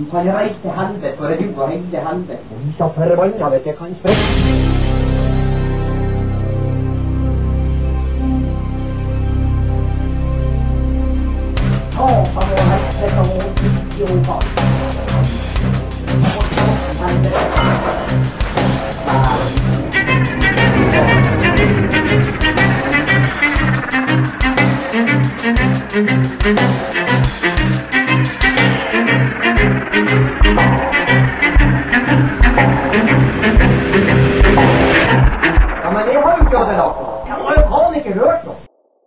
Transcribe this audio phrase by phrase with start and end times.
[0.00, 2.38] Du kan reise til helvete, for det er du og hele helvete.
[2.50, 2.88] Og vi skal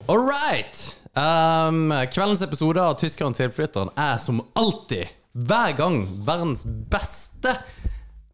[0.09, 0.75] All right.
[1.15, 7.53] Um, kveldens episode av Tyskeren tilflytteren er som alltid, hver gang, verdens beste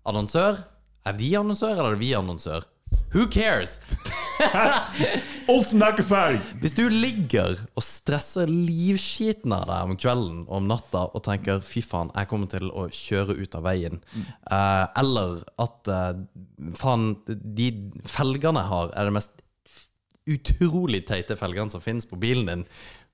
[0.08, 0.64] annonsør.
[1.06, 2.66] Er de annonsør, eller er det vi annonsør?
[3.14, 3.78] Who cares?
[5.50, 6.42] Olsen er ikke ferdig!
[6.62, 11.64] Hvis du ligger og stresser livskiten av deg om kvelden og om natta og tenker
[11.64, 14.04] 'fy faen, jeg kommer til å kjøre ut av veien',
[14.52, 16.22] eh, eller at eh,
[16.78, 17.72] faen, de
[18.06, 19.42] felgene jeg har, er det mest
[20.28, 22.66] utrolig teite felgene som finnes på bilen din,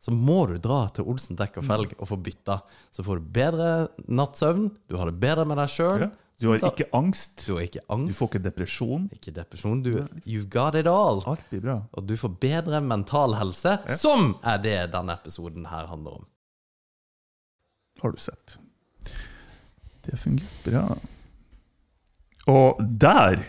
[0.04, 2.58] så må du dra til Olsen dekk og felg og få bytta.
[2.92, 3.70] Så får du bedre
[4.12, 6.08] nattsøvn, du har det bedre med deg sjøl.
[6.08, 6.12] Ja.
[6.44, 8.12] Du har ikke angst, Du har ikke angst.
[8.12, 9.06] du får ikke depresjon.
[9.16, 9.82] ikke depresjon.
[9.86, 9.92] Du,
[10.28, 11.22] you've got it all.
[11.30, 11.78] Alt blir bra.
[11.96, 16.26] Og du får bedre mental helse, som er det denne episoden her handler om.
[18.04, 18.58] Har du sett.
[20.04, 20.84] Det fungerer bra.
[22.52, 23.46] Og der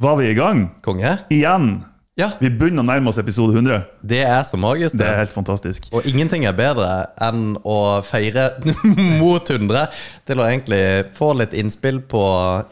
[0.00, 0.64] var vi i gang!
[0.82, 1.12] Konge?
[1.30, 1.84] Igjen!
[2.20, 3.80] Ja, Vi begynner å nærme oss episode 100.
[4.04, 5.88] det er så magisk, Det er helt fantastisk.
[5.92, 6.90] Og ingenting er bedre
[7.22, 8.50] enn å feire
[9.20, 9.86] mot 100
[10.28, 10.82] til å egentlig
[11.16, 12.24] få litt innspill på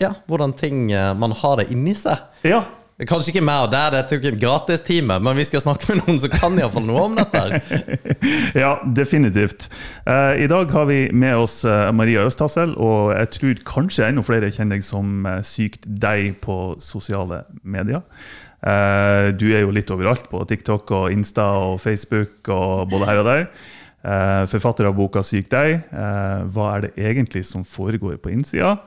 [0.03, 2.21] ja, hvordan ting eh, man har det inni seg.
[2.47, 2.65] Ja,
[3.07, 6.01] Kanskje ikke meg og deg, det er ikke en gratistime, men vi skal snakke med
[6.01, 7.61] noen som kan iallfall noe om dette.
[8.59, 9.69] ja definitivt.
[10.03, 14.27] Eh, I dag har vi med oss eh, Maria Østhassel, og jeg tror kanskje enda
[14.27, 18.03] flere kjenner deg som Sykt deg på sosiale medier.
[18.59, 23.21] Eh, du er jo litt overalt på TikTok og Insta og Facebook og både her
[23.22, 23.44] og der.
[23.99, 25.84] Eh, forfatter av boka Syk deg.
[25.93, 28.78] Eh, hva er det egentlig som foregår på innsida?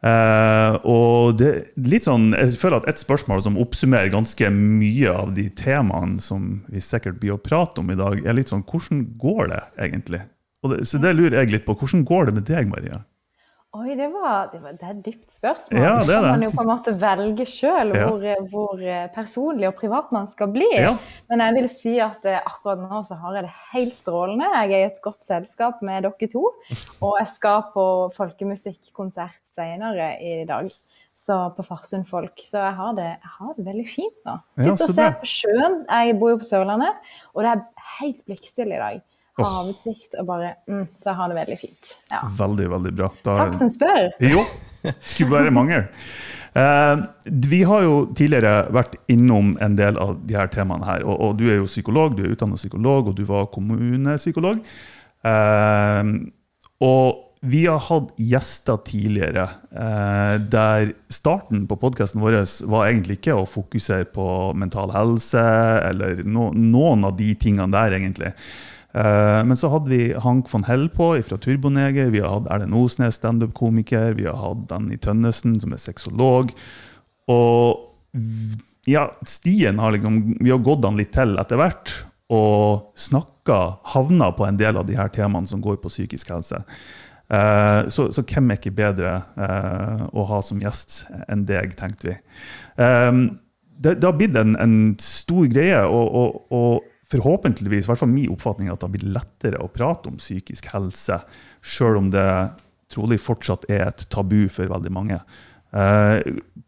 [0.00, 5.50] Og det litt sånn, Jeg føler at et spørsmål som oppsummerer ganske mye av de
[5.50, 9.52] temaene som vi sikkert blir å prate om i dag, er litt sånn hvordan går
[9.52, 10.22] det egentlig?
[10.64, 11.76] Det, så det lurer jeg litt på.
[11.76, 13.04] Hvordan går det med deg, Maria?
[13.70, 15.78] Oi, det var, det var det er et dypt spørsmål.
[15.78, 18.08] Ja, det kan man jo på en måte velge sjøl Ja.
[18.08, 18.80] hvor, hvor
[19.14, 20.66] personlig og privat man skal bli.
[20.74, 20.96] Ja.
[21.30, 24.48] Men jeg vil si at eh, akkurat nå så har jeg det helt strålende.
[24.56, 26.42] Jeg er i et godt selskap med dere to.
[26.98, 27.84] Og jeg skal på
[28.16, 30.72] folkemusikkonsert senere i dag.
[31.20, 32.42] Så på Farsund Folk.
[32.42, 34.34] Så jeg har det, jeg har det veldig fint nå.
[34.58, 35.78] Sitter og ser på sjøen.
[35.86, 37.64] Jeg bor jo på Sørlandet, og det er
[38.00, 39.02] helt blikkstille i dag.
[39.46, 41.94] Havutsikt og bare mm, Så jeg har det veldig fint.
[42.12, 42.20] Ja.
[42.40, 43.08] Veldig, veldig bra.
[43.24, 44.10] Da- Takk som spør.
[44.34, 44.44] Jo,
[45.04, 45.82] skulle bare mangle.
[46.56, 47.02] Eh,
[47.52, 51.04] vi har jo tidligere vært innom en del av de her temaene her.
[51.06, 54.62] Og, og du er jo psykolog, du er utdannet psykolog, og du var kommunepsykolog.
[55.24, 56.14] Eh,
[56.80, 62.36] og vi har hatt gjester tidligere eh, der starten på podkasten vår
[62.68, 64.26] var egentlig ikke å fokusere på
[64.60, 65.40] mental helse
[65.88, 68.34] eller no, noen av de tingene der, egentlig.
[68.92, 72.10] Eh, men så hadde vi Hank von Hell på fra Turboneger.
[72.10, 74.14] Vi har hatt Erlend Osnes, standup-komiker.
[74.18, 76.54] Vi har hatt Danny Tønnesen, som er sexolog.
[77.30, 77.86] Og
[78.90, 81.92] ja, stien har liksom Vi har gått han litt til etter hvert.
[82.30, 83.60] Og snakka,
[83.94, 86.62] havna på en del av de her temaene som går på psykisk helse.
[87.30, 92.10] Eh, så, så hvem er ikke bedre eh, å ha som gjest enn deg, tenkte
[92.10, 92.16] vi.
[92.82, 93.10] Eh,
[93.80, 98.12] det, det har blitt en, en stor greie, og, og, og forhåpentligvis, i hvert fall
[98.12, 101.20] min oppfatning, at det har blitt lettere å prate om psykisk helse,
[101.60, 102.26] sjøl om det
[102.90, 105.20] trolig fortsatt er et tabu for veldig mange.
[105.70, 106.18] Eh,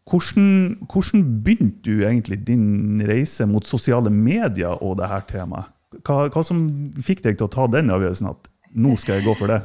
[0.07, 0.49] hvordan,
[0.87, 5.71] hvordan begynte du egentlig din reise mot sosiale medier og dette temaet?
[6.03, 6.63] Hva, hva som
[7.05, 9.59] fikk deg til å ta den avgjørelsen at nå skal jeg gå for det?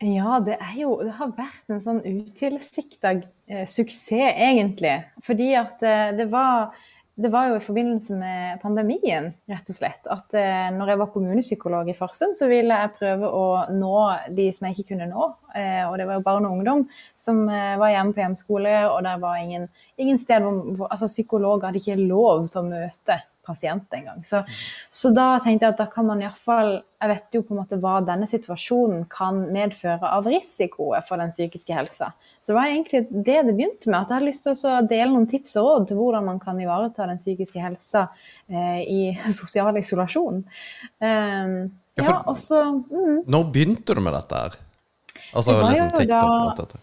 [0.00, 4.94] Ja, det, jo, det har vært en sånn utilsikta eh, suksess, egentlig.
[5.26, 6.70] Fordi at eh, det, var,
[7.20, 11.10] det var jo i forbindelse med pandemien, rett og slett, at eh, når jeg var
[11.12, 13.44] kommunepsykolog i Farsund, så ville jeg prøve å
[13.76, 13.96] nå
[14.36, 15.26] de som jeg ikke kunne nå.
[15.52, 16.86] Eh, og det var jo barn og ungdom
[17.18, 19.68] som eh, var hjemme på hjemskole, og det var ingen,
[20.00, 23.20] ingen sted hvor altså, psykolog hadde ikke lov til å møte
[23.50, 24.22] pasient engang.
[24.28, 24.40] Så,
[24.94, 27.78] så da tenkte jeg at da kan man iallfall Jeg vet jo på en måte
[27.80, 32.10] hva denne situasjonen kan medføre av risikoer for den psykiske helsa.
[32.42, 34.02] Så det var egentlig det det begynte med.
[34.02, 36.60] At jeg hadde lyst til å dele noen tips og råd til hvordan man kan
[36.60, 38.02] ivareta den psykiske helsa
[38.52, 39.00] eh, i
[39.40, 40.42] sosial isolasjon.
[41.00, 41.56] Um,
[41.98, 44.54] Ja, ja, for- og så mm, Når begynte du med dette her?
[45.34, 46.78] Altså Det liksom TikTok og da- alt dette.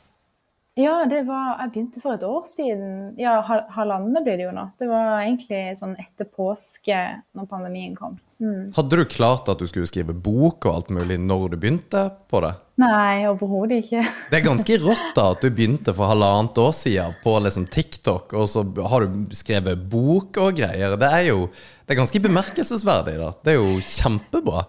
[0.77, 3.15] Ja, det var Jeg begynte for et år siden.
[3.17, 4.67] Ja, hal- halvannet blir det jo nå.
[4.77, 6.99] Det var egentlig sånn etter påske,
[7.33, 8.19] når pandemien kom.
[8.37, 8.67] Mm.
[8.75, 12.41] Hadde du klart at du skulle skrive bok og alt mulig når du begynte på
[12.45, 12.51] det?
[12.77, 14.03] Nei, overhodet ikke.
[14.29, 18.37] Det er ganske rått da at du begynte for halvannet år siden på liksom TikTok,
[18.37, 18.61] og så
[18.93, 20.93] har du skrevet bok og greier.
[21.01, 21.47] Det er jo
[21.87, 23.17] det er ganske bemerkelsesverdig.
[23.17, 23.31] da.
[23.41, 24.67] Det er jo kjempebra.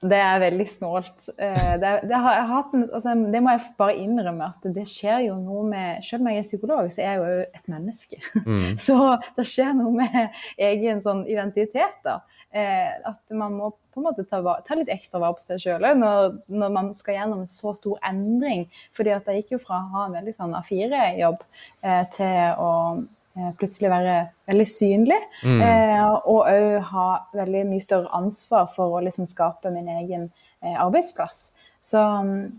[0.00, 1.26] Det er veldig snålt.
[1.36, 6.04] Eh, Det, det, altså, det må jeg bare innrømme at det skjer jo noe med
[6.06, 8.20] Selv om jeg er psykolog, så er jeg jo et menneske.
[8.86, 8.96] Så
[9.36, 12.00] det skjer noe med egen sånn identitet.
[12.06, 12.22] da.
[12.50, 15.84] Eh, At man må på en måte ta, ta litt ekstra vare på seg sjøl
[15.98, 18.68] når, når man skal gjennom en så stor endring.
[18.96, 21.42] Fordi at jeg gikk jo fra å ha en veldig sånn A4-jobb
[21.84, 22.70] eh, til å
[23.58, 24.16] plutselig være
[24.50, 25.20] veldig synlig.
[25.44, 27.06] Eh, og òg ha
[27.36, 30.28] veldig mye større ansvar for å liksom skape min egen
[30.62, 31.50] eh, arbeidsplass.
[31.90, 32.00] Så,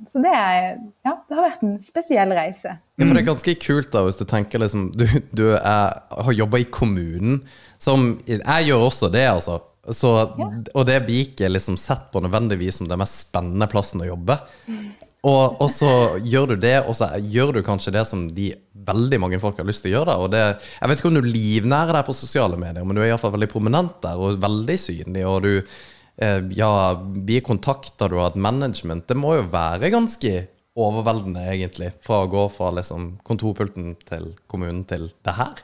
[0.10, 2.74] så det, er, ja, det har vært en spesiell reise.
[2.98, 5.06] Ja, for det er ganske kult da, hvis du tenker liksom Du,
[5.38, 7.44] du er, har jobba i kommunen,
[7.81, 9.60] som Jeg gjør også det, altså.
[9.81, 10.10] Så,
[10.78, 14.38] Og det blir ikke liksom sett på nødvendigvis som den mest spennende plassen å jobbe.
[15.21, 18.47] Og, og så gjør du det, og så gjør du kanskje det som de
[18.88, 20.15] veldig mange folk har lyst til å gjøre.
[20.23, 20.41] Og det,
[20.79, 23.51] jeg vet ikke om du livnærer deg på sosiale medier, men du er iallfall veldig
[23.51, 25.27] prominent der, og veldig synlig.
[25.29, 29.06] Og du eh, ja, blir kontakta, du har et management.
[29.12, 30.33] Det må jo være ganske
[30.81, 35.62] overveldende, egentlig, fra å gå fra liksom, kontorpulten til kommunen til det her.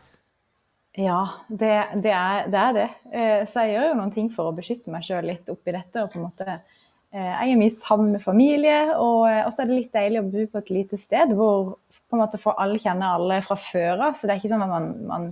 [0.97, 2.89] Ja, det, det, er, det er det.
[3.09, 6.03] Eh, Så jeg gjør jo noen ting for å beskytte meg sjøl litt oppi dette.
[6.03, 6.61] og på en måte
[7.17, 10.43] Jeg er mye sammen med familie, og og så er det litt deilig å bo
[10.51, 11.77] på et lite sted hvor
[12.07, 14.15] på en måte får alle kjenne alle fra før av.
[14.15, 15.27] Så det er ikke sånn at man, man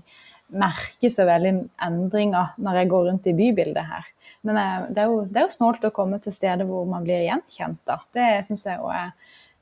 [0.65, 1.53] merker så veldig
[1.85, 4.09] endringer når jeg går rundt i bybildet her.
[4.45, 7.05] Men eh, det er, jo, det er jo snålt å komme til steder hvor man
[7.05, 7.81] blir gjenkjent.
[7.87, 7.99] da.
[8.13, 9.13] Det syns jeg òg er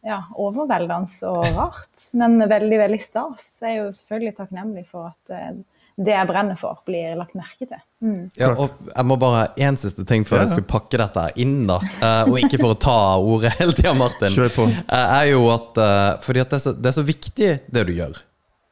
[0.04, 3.54] ja, overveldende og rart, men veldig, veldig stas.
[3.64, 5.54] Jeg er jo selvfølgelig takknemlig for at eh,
[5.96, 7.82] det jeg brenner for, blir lagt merke til.
[8.04, 8.22] Mm.
[8.40, 10.48] Ja, og jeg må bare En siste ting før Ja, ja.
[10.48, 11.78] jeg skulle pakke dette inn, da.
[12.02, 14.34] Uh, og ikke for å ta ordet hele tida, Martin.
[14.34, 14.66] Kjør på.
[14.90, 17.86] Uh, er jo at uh, Fordi at det er, så, det er så viktig, det
[17.88, 18.20] du gjør.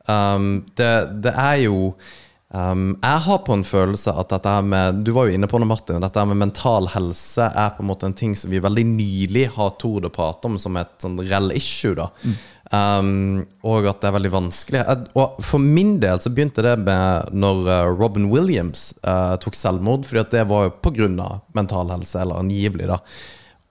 [0.10, 0.92] Um, det,
[1.22, 1.92] det er jo
[2.50, 5.62] um, Jeg har på en følelse at dette her med Du var jo inne på
[5.62, 6.02] det, Martin.
[6.02, 9.46] Dette her med mental helse er på en måte en ting som vi veldig nylig
[9.60, 11.94] har tort å prate om som et sånn reell issue.
[12.02, 12.10] da
[12.72, 14.82] Um, og at det er veldig vanskelig.
[15.20, 20.06] Og For min del så begynte det med når eh, Robin Williams uh, tok selvmord,
[20.08, 21.28] fordi at det var jo pga.
[21.54, 23.02] mental helse, eller angivelig, da.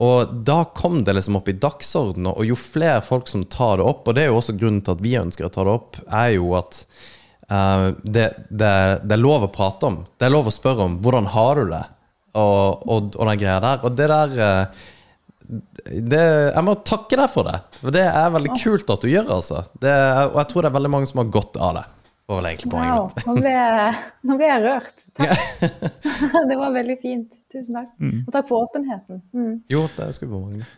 [0.05, 3.89] Og da kom det liksom opp i dagsordenen, og jo flere folk som tar det
[3.89, 5.97] opp, og det er jo også grunnen til at vi ønsker å ta det opp,
[6.05, 6.85] er jo at
[7.49, 10.03] uh, det, det, det er lov å prate om.
[10.21, 11.85] Det er lov å spørre om hvordan har du det,
[12.37, 13.81] og, og, og den greia der.
[13.81, 14.89] Og det der eh,
[15.51, 16.25] det,
[16.55, 17.59] Jeg må takke deg for det.
[17.81, 19.65] For det er veldig kult at du gjør altså.
[19.83, 19.97] det.
[20.31, 21.87] Og jeg tror det er veldig mange som har godt av det.
[22.31, 23.95] Var vel egentlig poenget Wow, nå ble, jeg,
[24.31, 25.01] nå ble jeg rørt.
[25.19, 25.41] Takk.
[26.53, 27.33] det var veldig fint.
[27.51, 27.89] Tusen takk.
[27.99, 29.19] Og takk for åpenheten.
[29.35, 29.57] Mm.
[29.75, 30.69] Jo, det skulle bare mangle.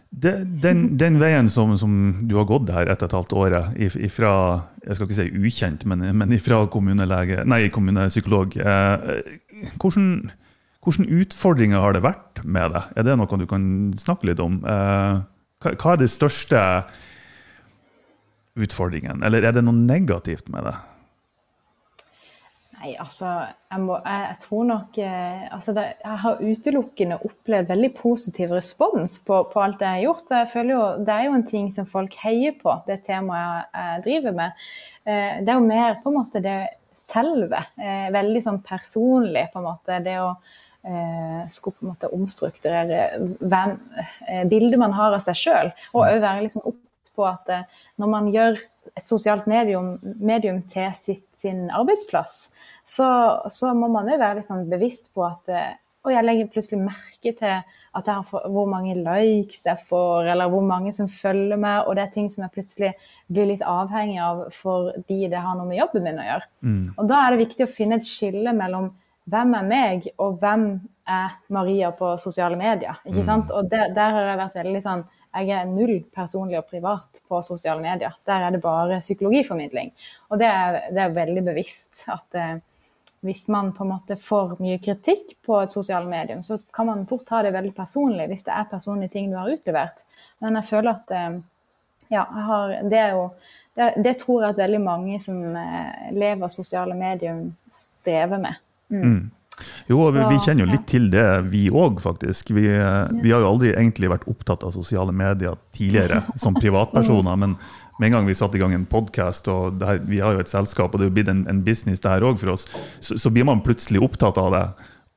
[0.64, 1.92] Den, den veien som, som
[2.30, 4.32] du har gått her etter et halvt året, if- ifra
[4.86, 9.20] jeg skal ikke si ukjent, men, men ifra kommunelege, nei, kommunepsykolog eh,
[9.76, 10.08] hvordan,
[10.82, 12.82] hvordan utfordringer har det vært med det?
[12.98, 13.64] Er det noe du kan
[14.00, 14.58] snakke litt om?
[14.66, 15.20] Eh,
[15.62, 16.62] hva, er de største
[18.58, 20.74] utfordringen, eller er det noe negativt med det?
[22.82, 23.28] Nei, altså,
[23.70, 28.54] jeg, må, jeg, jeg tror nok eh, altså det, Jeg har utelukkende opplevd veldig positiv
[28.56, 30.32] respons på, på alt jeg har gjort.
[30.34, 33.84] Jeg føler jo, Det er jo en ting som folk heier på, det temaet jeg,
[33.84, 34.66] jeg driver med.
[35.06, 36.58] Eh, det er jo mer på en måte det
[36.98, 37.62] selve.
[38.14, 40.02] Veldig sånn personlig, på en måte.
[40.02, 40.28] Det å
[41.52, 43.02] skulle på en måte omstrukturere
[43.40, 43.76] hvem,
[44.28, 45.70] eh, bildet man har av seg sjøl.
[45.94, 47.68] Og òg være liksom obs på at eh,
[48.00, 48.58] når man gjør
[48.96, 52.48] et sosialt medium, medium til sitt, sin arbeidsplass,
[52.88, 53.08] så,
[53.52, 55.70] så må man jo være sånn bevisst på at eh,
[56.02, 57.60] Og jeg legger plutselig merke til
[57.94, 61.94] at jeg har hvor mange likes jeg får, eller hvor mange som følger meg, og
[61.94, 62.90] det er ting som jeg plutselig
[63.30, 66.48] blir litt avhengig av fordi det har noe med jobben min å gjøre.
[66.96, 68.90] Og da er det viktig å finne et skille mellom
[69.30, 70.66] hvem er meg, og hvem
[71.08, 72.98] er Maria på sosiale medier.
[73.06, 73.50] ikke sant?
[73.50, 77.38] Og der, der har jeg vært veldig sånn jeg er null personlig og privat på
[77.44, 78.12] sosiale medier.
[78.28, 79.92] Der er det bare psykologiformidling.
[80.28, 82.58] Og det er, det er veldig bevisst at eh,
[83.24, 87.06] hvis man på en måte får mye kritikk på et sosialt medium, så kan man
[87.08, 90.04] fort ta det veldig personlig hvis det er personlige ting du har utlevert.
[90.44, 91.40] Men jeg føler at eh,
[92.12, 93.26] ja, jeg har, det er jo
[93.72, 97.40] det, det tror jeg at veldig mange som eh, lever sosiale medier,
[97.72, 98.60] strever med.
[98.92, 99.06] Mm.
[99.06, 99.30] Mm.
[99.86, 102.54] Jo, vi, Så, vi kjenner jo litt til det, vi òg, faktisk.
[102.56, 107.36] Vi, eh, vi har jo aldri egentlig vært opptatt av sosiale medier tidligere som privatpersoner.
[107.36, 107.56] men
[108.00, 110.40] med en gang vi satte i gang en podkast, og det her, vi har jo
[110.42, 112.64] et selskap, og det er jo blitt en, en business det her òg for oss,
[113.04, 114.64] så, så blir man plutselig opptatt av det.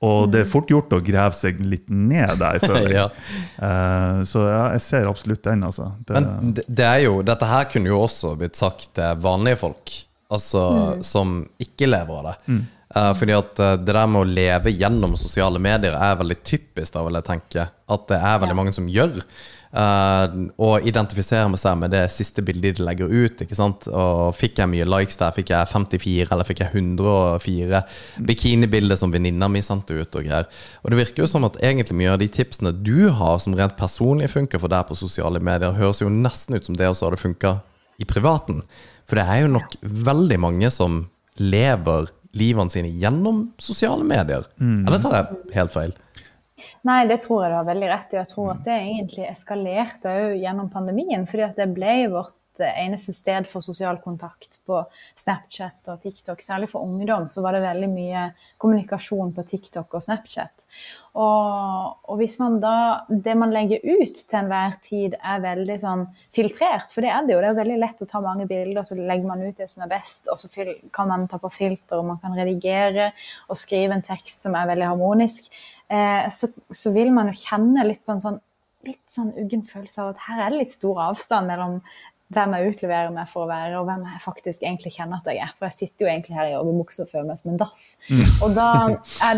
[0.06, 2.94] Og det er fort gjort å grave seg litt ned der, føler jeg.
[3.00, 3.08] Ja.
[3.58, 5.88] uh, så ja, jeg ser absolutt den, altså.
[6.06, 9.96] Det, Men det, er jo, dette her kunne jo også blitt sagt til vanlige folk,
[10.36, 10.66] altså
[11.06, 12.38] som ikke lever av det.
[12.54, 12.66] Eh,
[13.18, 17.04] fordi at eh, det der med å leve gjennom sosiale medier er veldig typisk, da
[17.04, 17.68] vil jeg tenke.
[17.92, 19.20] At det er veldig mange som gjør.
[19.76, 23.42] Uh, og identifiserer med seg med det siste bildet de legger ut.
[23.44, 23.90] ikke sant?
[23.92, 25.36] Og Fikk jeg mye likes der?
[25.36, 27.82] Fikk jeg 54, eller fikk jeg 104?
[28.30, 30.16] Bikinibilder som venninna mi sendte ut.
[30.16, 30.48] Og greier.
[30.80, 33.76] Og det virker jo som at egentlig mye av de tipsene du har som rent
[33.76, 37.24] personlig funker for deg på sosiale medier, høres jo nesten ut som det også hadde
[37.26, 37.58] funka
[38.00, 38.64] i privaten.
[39.04, 41.04] For det er jo nok veldig mange som
[41.36, 44.48] lever livene sine gjennom sosiale medier.
[44.60, 45.96] Eller tar jeg helt feil?
[46.86, 48.20] Nei, det tror jeg du har veldig rett i.
[48.20, 51.26] Jeg tror at det egentlig eskalerte òg gjennom pandemien.
[51.28, 54.82] fordi at det ble vårt eh, eneste sted for sosial kontakt på
[55.20, 56.44] Snapchat og TikTok.
[56.46, 58.28] Særlig for ungdom så var det veldig mye
[58.62, 60.66] kommunikasjon på TikTok og Snapchat.
[61.16, 66.04] Og, og hvis man da Det man legger ut til enhver tid, er veldig sånn
[66.36, 67.44] filtrert, for det er det jo.
[67.44, 69.94] Det er veldig lett å ta mange bilder, så legger man ut det som er
[69.94, 70.52] best, og så
[70.96, 73.12] kan man ta på filter, og man kan redigere
[73.48, 75.48] og skrive en tekst som er veldig harmonisk.
[75.88, 78.42] Eh, så, så vil man jo kjenne litt på en sånn
[78.86, 81.80] litt sånn uggen følelse av at her er det litt stor avstand mellom
[82.34, 85.42] hvem jeg utleverer meg for å være, og hvem jeg faktisk egentlig kjenner at jeg
[85.46, 85.52] er.
[85.58, 87.86] For jeg sitter jo egentlig her i joggebukse og føler meg som en dass.
[88.46, 88.70] Og da,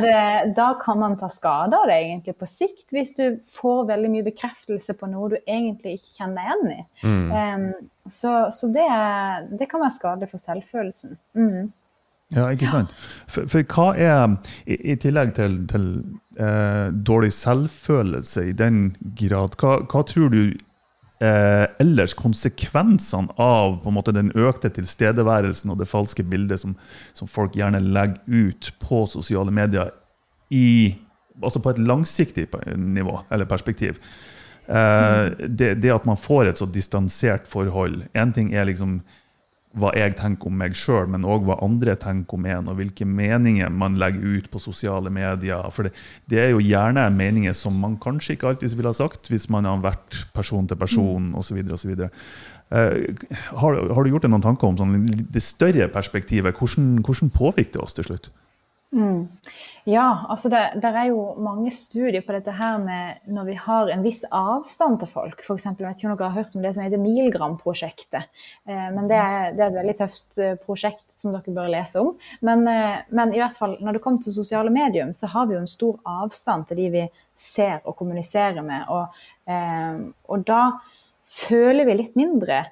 [0.03, 0.21] det,
[0.57, 3.25] da kan man ta skade av det egentlig på sikt, hvis du
[3.57, 6.79] får veldig mye bekreftelse på noe du egentlig ikke kjenner deg igjen i.
[7.41, 7.67] Em,
[8.13, 8.87] så så det,
[9.59, 11.19] det kan være skadelig for selvfølelsen.
[11.35, 11.73] Mm.
[12.35, 12.91] Ja, ikke sant?
[13.31, 14.33] For, for hva er,
[14.67, 15.85] i, i tillegg til, til
[16.35, 18.89] eh, dårlig selvfølelse i den
[19.19, 20.41] grad, hva, hva tror du
[21.23, 26.77] eh, ellers konsekvensene av måte, den økte tilstedeværelsen og det falske bildet som,
[27.17, 29.91] som folk gjerne legger ut på sosiale medier
[30.53, 30.95] i,
[31.41, 34.01] altså på et langsiktig nivå eller perspektiv?
[34.67, 38.99] Eh, det, det at man får et så distansert forhold Én ting er liksom
[39.77, 43.05] hva jeg tenker om meg sjøl, men òg hva andre tenker om en, og hvilke
[43.05, 45.67] meninger man legger ut på sosiale medier.
[45.75, 45.93] For det,
[46.31, 49.67] det er jo gjerne meninger som man kanskje ikke alltid ville ha sagt hvis man
[49.69, 51.61] har vært person til person osv.
[51.67, 53.05] Uh,
[53.61, 56.57] har, har du gjort deg noen tanker om sånn, det større perspektivet?
[56.57, 58.31] Hvordan, hvordan påvirker det oss til slutt?
[59.87, 63.91] Ja, altså det, det er jo mange studier på dette her med når vi har
[63.91, 65.43] en viss avstand til folk.
[65.45, 68.27] For eksempel, jeg vet ikke om dere har hørt om det som heter Milgram-prosjektet.
[68.67, 72.03] Eh, men det er, det er et veldig tøft eh, prosjekt som dere bør lese
[72.03, 72.13] om.
[72.47, 75.55] Men, eh, men i hvert fall, når det kommer til sosiale medium, så har vi
[75.55, 77.05] jo en stor avstand til de vi
[77.37, 78.87] ser og kommuniserer med.
[78.91, 80.63] Og, eh, og da
[81.27, 82.63] føler vi litt mindre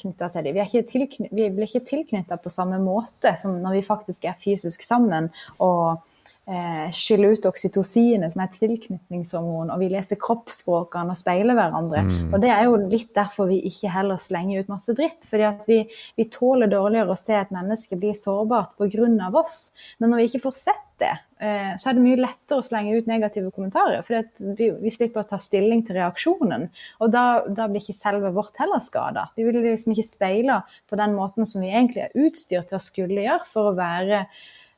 [0.00, 0.56] knytta til dem.
[0.56, 5.30] Vi, vi blir ikke tilknytta på samme måte som når vi faktisk er fysisk sammen
[5.58, 6.02] og
[6.50, 12.04] eh, skyller ut oksytocinet, som er et tilknytningshormon, og vi leser kroppsspråkene og speiler hverandre.
[12.30, 15.28] Og det er jo litt derfor vi ikke heller slenger ut masse dritt.
[15.30, 15.82] fordi at vi,
[16.16, 19.30] vi tåler dårligere å se et menneske bli sårbart pga.
[19.34, 19.72] oss.
[19.98, 22.96] Men når vi ikke får sett det, eh, så er det mye lettere å slenge
[22.96, 24.04] ut negative kommentarer.
[24.06, 24.22] For
[24.58, 26.68] vi, vi slipper å ta stilling til reaksjonen.
[27.00, 29.28] Og da, da blir ikke selve vårt heller skada.
[29.36, 30.60] Vi vil liksom ikke speile
[30.90, 34.26] på den måten som vi egentlig er utstyrt til å skulle gjøre for å være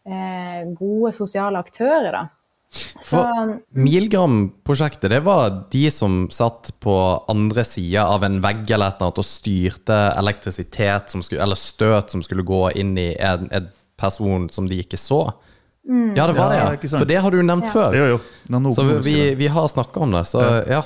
[0.06, 2.12] gode sosiale aktører.
[2.14, 2.24] da.
[3.00, 3.20] Så,
[3.70, 6.94] Milgram-prosjektet, det var de som satt på
[7.30, 12.12] andre sida av en vegg eller et eller annet og styrte elektrisitet skulle, eller støt
[12.12, 15.22] som skulle gå inn i en, en person som de ikke så.
[15.86, 16.98] Ja, det var Ja, det, ja.
[16.98, 17.70] For det har du nevnt Ja.
[17.72, 17.94] før.
[17.94, 18.20] Jo, jo.
[18.50, 20.82] Nå- Så vi, vi har snakka om det, så ja.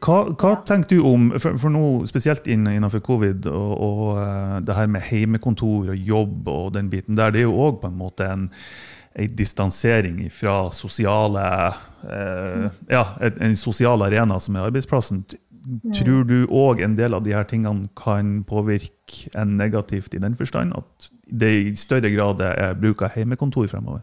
[0.00, 4.76] Hva, hva tenker du om, for, for nå, spesielt innenfor covid, og, og eh, det
[4.78, 7.98] her med heimekontor og jobb og den biten der, det er jo òg på en
[7.98, 8.46] måte en,
[9.14, 11.44] en distansering fra sosiale
[12.08, 15.24] eh, Ja, en, en sosial arena som er arbeidsplassen.
[15.96, 20.36] Tror du òg en del av de her tingene kan påvirke en negativt i den
[20.36, 20.72] forstand?
[20.76, 24.02] At det i større grad er bruk av hjemmekontor fremover?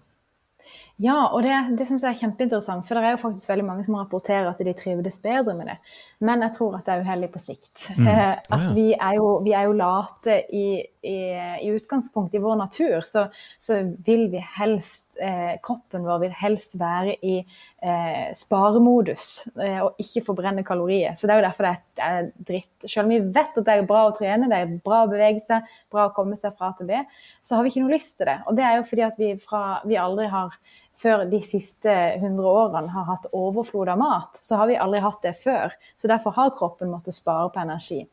[1.02, 2.86] Ja, og det, det synes jeg er kjempeinteressant.
[2.86, 5.78] For det er jo faktisk veldig mange som rapporterer at de trivdes bedre med det.
[6.22, 7.88] Men jeg tror at det er uheldig på sikt.
[7.98, 10.66] Eh, At vi er jo, vi er jo late i,
[11.06, 11.18] i,
[11.64, 13.02] i utgangspunktet i vår natur.
[13.08, 13.26] Så,
[13.62, 20.02] så vil vi helst eh, Kroppen vår vil helst være i eh, sparemodus eh, og
[20.02, 21.16] ikke forbrenne kalorier.
[21.18, 22.88] Så det er jo derfor det er dritt.
[22.88, 25.44] Selv om vi vet at det er bra å trene, det er bra å bevege
[25.46, 27.02] seg, bra å komme seg fra til B,
[27.46, 28.40] så har vi ikke noe lyst til det.
[28.48, 30.58] Og det er jo fordi at vi, fra, vi aldri har
[31.02, 35.24] før de siste 100 årene har hatt overflod av mat, så har vi aldri hatt
[35.26, 35.74] det før.
[35.98, 38.04] Så derfor har kroppen måttet spare på energi.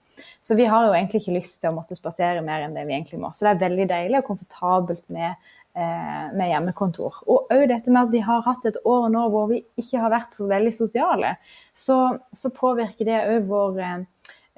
[0.43, 2.97] Så vi har jo egentlig ikke lyst til å måtte spasere mer enn det vi
[2.97, 3.31] egentlig må.
[3.35, 7.23] Så det er veldig deilig og komfortabelt med, med hjemmekontor.
[7.30, 10.12] Og òg dette med at vi har hatt et år nå hvor vi ikke har
[10.12, 11.35] vært så veldig sosiale,
[11.76, 11.99] så,
[12.35, 13.80] så påvirker det òg vår,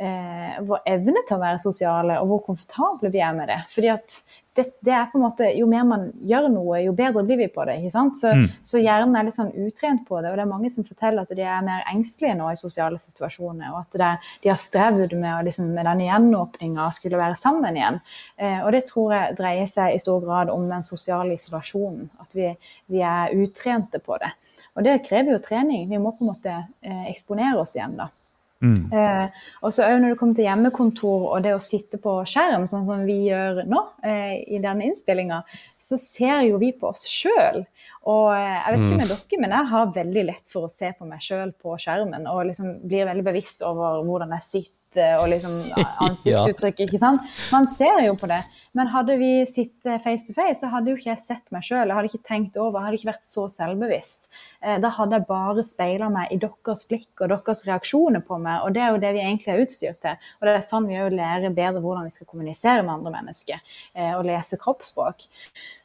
[0.00, 3.60] eh, vår evne til å være sosiale, og hvor komfortable vi er med det.
[3.74, 4.20] Fordi at
[4.54, 7.46] det, det, er på en måte, Jo mer man gjør noe, jo bedre blir vi
[7.52, 7.76] på det.
[7.78, 8.18] ikke sant?
[8.18, 8.46] Så, mm.
[8.66, 10.32] så, hjernen er litt sånn utrent på det.
[10.32, 13.70] Og det er mange som forteller at de er mer engstelige nå i sosiale situasjoner.
[13.70, 14.10] Og at det,
[14.42, 18.00] de har strevd med, liksom, med denne gjenåpninga og skulle være sammen igjen.
[18.42, 22.10] Eh, og det tror jeg dreier seg i stor grad om den sosiale isolasjonen.
[22.22, 22.50] At vi,
[22.90, 24.34] vi er utrente på det.
[24.74, 25.86] Og det krever jo trening.
[25.90, 28.10] Vi må på en måte eh, eksponere oss igjen, da.
[28.60, 28.92] Mm.
[28.92, 32.84] Eh, og så når det kommer til hjemmekontor og det å sitte på skjerm, sånn
[32.88, 35.40] som vi gjør nå eh, i denne innspillinga,
[35.80, 37.62] så ser jo vi på oss sjøl.
[38.10, 39.14] Og eh, jeg vet ikke med mm.
[39.14, 42.44] dere, men jeg har veldig lett for å se på meg sjøl på skjermen og
[42.50, 45.60] liksom blir veldig bevisst over hvordan jeg sitter og liksom
[46.06, 46.86] ansiktsuttrykk.
[46.86, 47.26] ikke sant?
[47.52, 48.40] Man ser jo på det.
[48.72, 51.88] Men hadde vi sittet face to face, så hadde jo ikke jeg sett meg sjøl.
[51.88, 54.30] Jeg hadde ikke tenkt over, jeg hadde ikke vært så selvbevisst.
[54.62, 58.62] Eh, da hadde jeg bare speila meg i deres blikk og deres reaksjoner på meg.
[58.66, 60.30] Og det er jo det vi egentlig er utstyrt til.
[60.38, 63.58] Og det er sånn vi òg lærer bedre hvordan vi skal kommunisere med andre mennesker
[63.58, 65.26] eh, og lese kroppsspråk.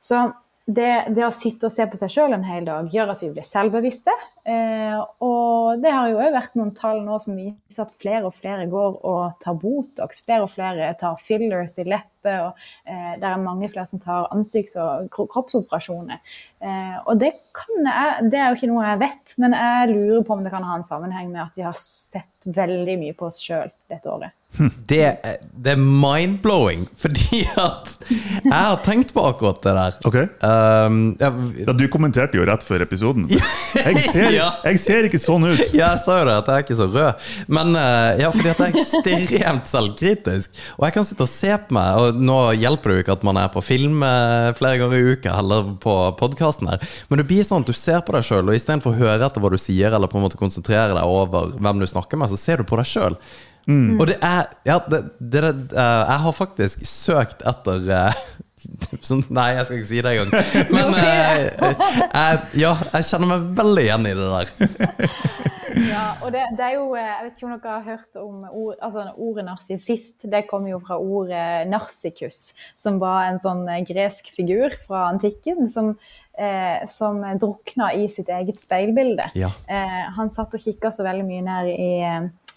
[0.04, 0.28] Så
[0.66, 3.30] det, det, å sitte og se på seg sjøl en hel dag gjør at vi
[3.36, 4.14] blir selvbevisste.
[4.50, 8.34] Eh, og det har jo òg vært noen tall nå som viser at flere og
[8.34, 10.24] flere går og tar Botox.
[10.26, 11.86] Flere og flere tar fillers i
[12.26, 12.54] leppe, og
[12.90, 16.20] eh, det er mange flere som tar ansikts- og kroppsoperasjoner.
[16.62, 20.38] Eh, og det, jeg, det er jo ikke noe jeg vet, men jeg lurer på
[20.38, 23.40] om det kan ha en sammenheng med at vi har sett veldig mye på oss
[23.42, 24.34] sjøl dette året.
[24.88, 25.02] Det,
[25.52, 29.98] det er mind-blowing, fordi at jeg har tenkt på akkurat det der.
[30.08, 33.28] Ok um, ja, ja, Du kommenterte jo rett før episoden.
[33.28, 34.52] Jeg ser, ja.
[34.64, 35.64] jeg ser ikke sånn ut.
[35.76, 37.26] Ja, jeg sa jo det, at jeg er ikke så rød.
[37.52, 40.62] Men uh, ja, fordi at jeg er ekstremt selvkritisk.
[40.78, 43.26] Og jeg kan sitte og se på meg, og nå hjelper det jo ikke at
[43.28, 47.28] man er på film uh, flere ganger i uka, eller på podkasten her, men det
[47.30, 49.60] blir sånn at du ser på deg sjøl, og istedenfor å høre etter hva du
[49.62, 52.70] sier, eller på en måte konsentrere deg over hvem du snakker med, så ser du
[52.70, 53.20] på deg sjøl.
[53.66, 53.96] Mm.
[53.98, 55.42] Og det er Ja, det, det,
[55.74, 58.20] uh, jeg har faktisk søkt etter uh,
[59.08, 60.50] sånn, Nei, jeg skal ikke si det engang.
[60.76, 65.56] Men uh, jeg, ja, jeg kjenner meg veldig igjen i det der.
[65.94, 68.76] ja, og det, det, er jo Jeg vet ikke om dere har hørt om ord,
[68.80, 70.28] altså ordet narsissist.
[70.32, 75.70] Det kommer jo fra ordet narsikus, som var en sånn gresk figur fra antikken.
[75.72, 75.96] som
[76.36, 79.24] Eh, som drukna i sitt eget speilbilde.
[79.40, 79.54] Ja.
[79.72, 81.94] Eh, han satt og kikka så veldig mye ned i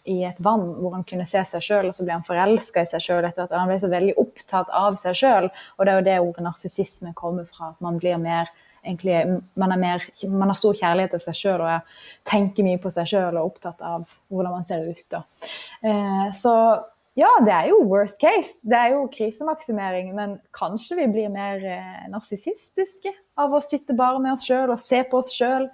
[0.09, 2.89] i et vann hvor han kunne se seg sjøl, og så ble han forelska i
[2.89, 5.51] seg sjøl etter at han ble så veldig opptatt av seg sjøl.
[5.77, 7.75] Og det er jo det ordet narsissisme kommer fra.
[7.75, 8.49] At man blir mer
[8.83, 11.97] egentlig, man, mer, man har stor kjærlighet til seg sjøl og
[12.29, 15.19] tenker mye på seg sjøl og er opptatt av hvordan man ser ut.
[15.83, 16.55] Eh, så
[17.19, 18.55] ja, det er jo worst case.
[18.63, 20.13] Det er jo krisemaksimering.
[20.15, 24.83] Men kanskje vi blir mer eh, narsissistiske av å sitte bare med oss sjøl og
[24.83, 25.67] se på oss sjøl.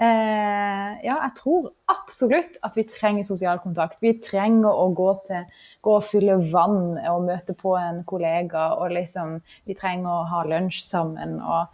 [0.00, 3.98] Eh, ja, jeg tror absolutt at vi trenger sosial kontakt.
[4.04, 5.48] Vi trenger å gå, til,
[5.84, 8.70] gå og fylle vann og møte på en kollega.
[8.80, 11.38] og liksom, Vi trenger å ha lunsj sammen.
[11.40, 11.68] og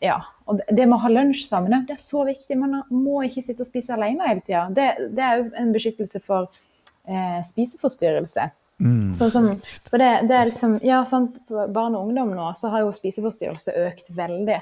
[0.00, 0.16] ja,
[0.48, 2.56] og Det med å ha lunsj sammen det er så viktig.
[2.58, 4.64] Man må ikke sitte og spise alene hele tida.
[4.74, 6.48] Det, det, er jo en beskyttelse for
[7.04, 8.48] eh, spiseforstyrrelse.
[8.80, 9.12] Mm.
[9.16, 9.50] Sånn som,
[9.90, 13.76] for det, det er liksom, ja, sant, Barn og ungdom nå så har jo spiseforstyrrelse
[13.84, 14.56] økt veldig.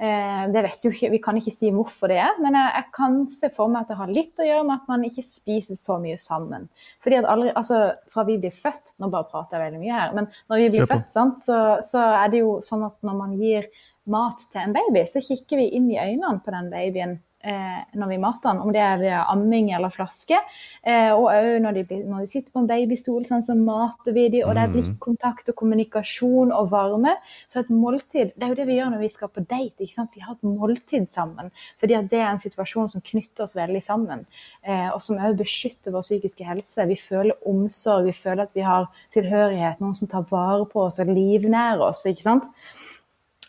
[0.00, 2.86] Eh, det vet jo ikke, Vi kan ikke si hvorfor det er, men jeg, jeg,
[2.96, 5.76] kan se for meg at det har litt å gjøre med at man ikke spiser
[5.76, 6.70] så mye sammen.
[7.04, 10.14] Fordi at aldri, altså Fra vi blir født Nå bare prater jeg veldig mye her,
[10.16, 13.36] men når vi blir født, sant, så, så, er det jo sånn at når man
[13.36, 13.68] gir
[14.12, 18.08] mat til en baby, så kikker vi inn i øynene på den babyen eh, når
[18.12, 20.38] vi mater den, om det er ved amming eller flaske.
[20.82, 24.46] Eh, og òg når, når, de sitter på en babystol, sånn, så mater vi dem,
[24.46, 24.76] og det er mm.
[24.76, 27.16] blikkontakt og kommunikasjon og varme.
[27.50, 29.80] Så et måltid Det er jo det vi gjør når vi skal på date.
[29.80, 30.14] ikke sant?
[30.14, 31.50] Vi har et måltid sammen.
[31.80, 34.26] Fordi at det er en situasjon som knytter oss veldig sammen.
[34.62, 36.88] Eh, og som òg beskytter vår psykiske helse.
[36.90, 41.00] Vi føler omsorg, vi føler at vi har tilhørighet, noen som tar vare på oss
[41.02, 42.04] og livnærer oss.
[42.08, 42.50] ikke sant?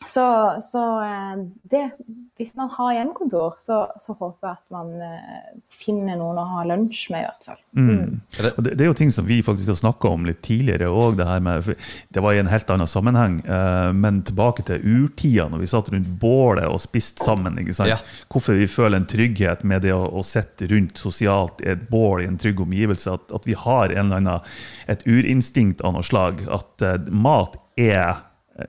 [0.08, 0.24] Så,
[0.66, 1.92] så eh, det,
[2.42, 6.64] hvis man har hjemmekontor, så, så håper jeg at man eh, finner noen å ha
[6.66, 7.60] lunsj med, i hvert fall.
[7.78, 8.16] Mm.
[8.58, 11.20] Og det, det er jo ting som vi faktisk har snakka om litt tidligere òg.
[11.20, 11.76] Det, her med- for
[12.18, 13.38] det var i en helt annen sammenheng.
[13.46, 17.62] eh, Men tilbake til urtida, når vi satt rundt bålet og spiste sammen.
[17.62, 17.94] ikke sant?
[17.94, 18.00] Ja.
[18.34, 22.26] Hvorfor vi føler en trygghet med det å, å sitte rundt sosialt i et bål
[22.26, 23.14] i en trygg omgivelse.
[23.22, 24.52] At, at vi har en eller annen,
[24.90, 26.42] et urinstinkt av noe slag.
[26.50, 26.82] At
[27.14, 28.18] mat er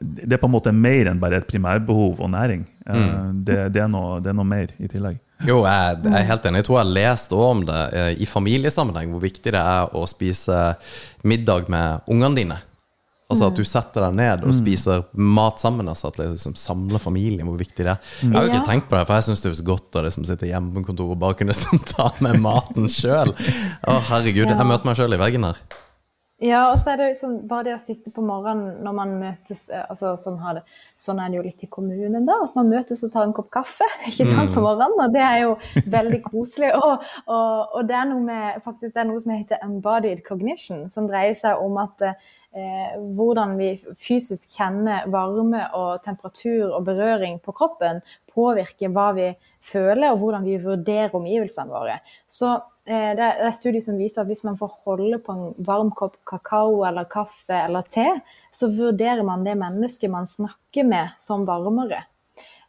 [0.00, 2.64] det er på en måte mer enn bare et primærbehov og næring.
[2.86, 3.44] Mm.
[3.44, 5.20] Det, det, er noe, det er noe mer i tillegg.
[5.42, 6.60] Jo, jeg, jeg er helt enig.
[6.62, 9.90] Jeg tror jeg har lest også om det eh, i familiesammenheng, hvor viktig det er
[9.98, 10.58] å spise
[11.26, 12.58] middag med ungene dine.
[13.32, 15.86] Altså At du setter deg ned og spiser mat sammen.
[15.88, 17.46] Altså At det liksom samler familien.
[17.48, 18.10] Hvor viktig det er.
[18.20, 18.66] Jeg har jo ikke Ja.
[18.68, 20.82] tenkt på det, for jeg syns det er så godt å liksom sitte hjemme på
[20.90, 21.56] kontoret og bare kunne
[21.94, 23.32] ta med maten sjøl.
[23.32, 24.52] Å, herregud.
[24.52, 25.62] Jeg møter meg sjøl i veggen her.
[26.42, 29.68] Ja, og så er det sånn, bare det å sitte på morgenen når man møtes
[29.70, 30.62] eh, altså sånn, har det,
[30.98, 32.40] sånn er det jo litt i kommunen, da.
[32.42, 34.98] At man møtes og tar en kopp kaffe ikke sant, på morgenen.
[35.04, 35.52] Og det er jo
[35.92, 36.72] veldig koselig.
[36.82, 40.88] Og, og, og det er noe med faktisk, det er noe som heter embodied cognition,
[40.90, 43.70] som dreier seg om at eh, hvordan vi
[44.02, 48.02] fysisk kjenner varme og temperatur og berøring på kroppen,
[48.32, 49.30] påvirker hva vi
[49.62, 52.00] føler, og hvordan vi vurderer omgivelsene våre.
[52.26, 52.56] Så
[52.88, 55.92] det er det er studier som viser at hvis man får holde på en varm
[55.94, 58.08] kopp kakao eller kaffe eller te,
[58.52, 62.02] så vurderer man det mennesket man snakker med, som varmere.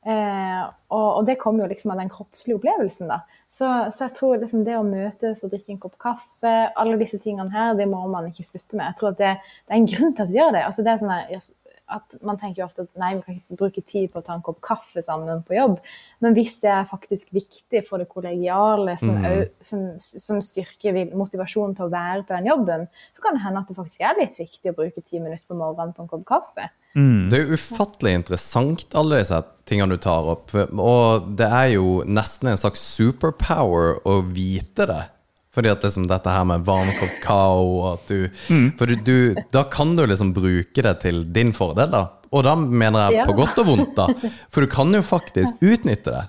[0.05, 3.21] Eh, og, det kommer jo liksom av den kroppslige opplevelsen, da.
[3.53, 7.19] Så, så jeg tror liksom det å møtes og drikke en kopp kaffe, alle disse
[7.21, 8.89] tingene her, det må man ikke slutte med.
[8.89, 9.33] Jeg tror at det,
[9.65, 10.63] det er en grunn til at vi gjør det.
[10.67, 11.49] Altså det er sånn her,
[11.93, 14.35] at Man tenker jo ofte at nei, vi kan ikke bruke tid på å ta
[14.37, 15.79] en kopp kaffe sammen på jobb.
[16.23, 21.75] Men hvis det er faktisk viktig for det kollegiale, som, au- som, som styrker motivasjonen
[21.77, 24.39] til å være på den jobben, så kan det hende at det faktisk er litt
[24.39, 26.69] viktig å bruke ti minutter på morgenen på en kopp kaffe.
[27.29, 30.51] Det er ufattelig interessant, alle disse tingene du tar opp.
[30.53, 35.01] Og det er jo nesten en slags superpower å vite det.
[35.53, 38.23] Fordi at liksom dette her med varm kopp kakao og at du,
[38.79, 39.17] For du, du,
[39.53, 42.07] da kan du liksom bruke det til din fordel, da.
[42.33, 43.25] Og da mener jeg Ja.
[43.29, 44.07] på godt og vondt, da.
[44.49, 46.23] For du kan jo faktisk utnytte det.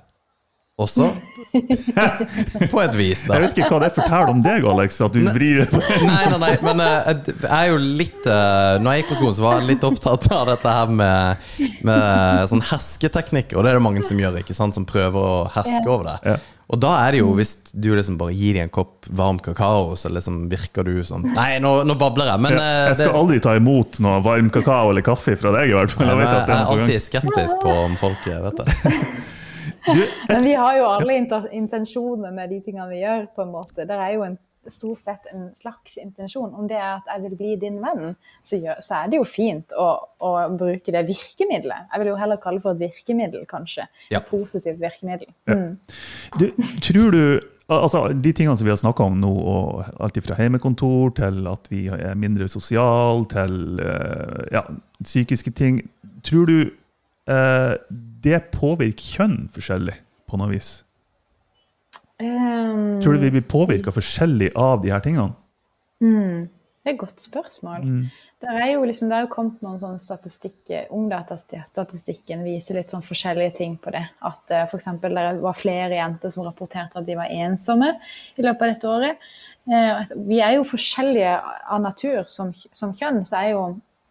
[0.76, 1.06] Også
[2.72, 3.36] på et vis, da.
[3.38, 6.24] Jeg vet ikke hva det forteller om deg, Alex, at du vrir det på Nei,
[6.32, 9.36] nei, nei, men eh, jeg jeg er jo litt eh, Når jeg gikk på skolen,
[9.38, 11.44] så var jeg litt opptatt av dette her med,
[11.86, 15.36] med sånn hersketeknikker, og det er det mange som gjør, ikke sant, som prøver å
[15.54, 16.16] herske over det.
[16.34, 16.36] Ja.
[16.72, 19.92] Og da er det jo, hvis du liksom bare gir dem en kopp varm kakao,
[20.00, 23.20] så liksom virker du sånn Nei, nå, nå babler jeg, men eh, Jeg skal det,
[23.20, 26.08] aldri ta imot noe varm kakao eller kaffe fra deg, i hvert fall.
[26.08, 28.94] Jeg jeg jeg, er alltid skeptisk på om folk eh, vet det.
[29.84, 30.00] Du,
[30.30, 31.18] Men vi har jo alle
[31.52, 33.84] intensjoner med de tingene vi gjør, på en måte.
[33.84, 34.38] Det er jo en,
[34.72, 36.52] stort sett en slags intensjon.
[36.54, 38.14] Om det er at jeg vil bli din venn,
[38.46, 38.58] så,
[39.00, 39.88] er det jo fint å,
[40.24, 41.90] å bruke det virkemidlet.
[41.90, 43.88] Jeg vil jo heller kalle det for et virkemiddel, kanskje.
[44.10, 44.20] Ja.
[44.20, 45.32] Et positivt virkemiddel.
[45.50, 45.76] Mm.
[46.38, 46.48] Du,
[46.84, 47.24] tror du
[47.72, 49.32] Altså, De tingene som vi har snakka om nå,
[50.04, 54.66] alt fra hjemmekontor til at vi er mindre sosiale, til eh, ja,
[55.00, 55.80] psykiske ting
[56.24, 57.74] Tror du eh,
[58.24, 59.96] det påvirker kjønn forskjellig
[60.28, 60.82] på noe vis?
[62.22, 65.34] Um, Tror du vi blir påvirka forskjellig av de her tingene?
[66.84, 67.82] Det er et godt spørsmål.
[67.82, 68.04] Mm.
[68.44, 73.04] Det er jo liksom, det er jo kommet noen sånne statistikker, Ungdatastatistikken viser litt sånn
[73.06, 74.02] forskjellige ting på det.
[74.20, 74.90] At uh, f.eks.
[75.00, 77.94] det var flere jenter som rapporterte at de var ensomme
[78.36, 79.26] i løpet av dette året.
[79.64, 83.64] Uh, vi er jo forskjellige av natur som, som kjønn, så er, jo,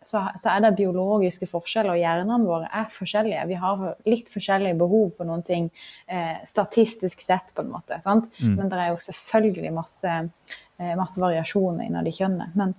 [0.10, 3.46] så, så er det biologiske forskjeller, og hjernene våre er forskjellige.
[3.50, 5.70] Vi har litt forskjellige behov på noen ting,
[6.08, 8.00] eh, statistisk sett, på en måte.
[8.06, 8.30] Sant?
[8.44, 12.56] Men det er jo selvfølgelig masse eh, masse variasjoner innad i kjønnet.
[12.60, 12.74] Men,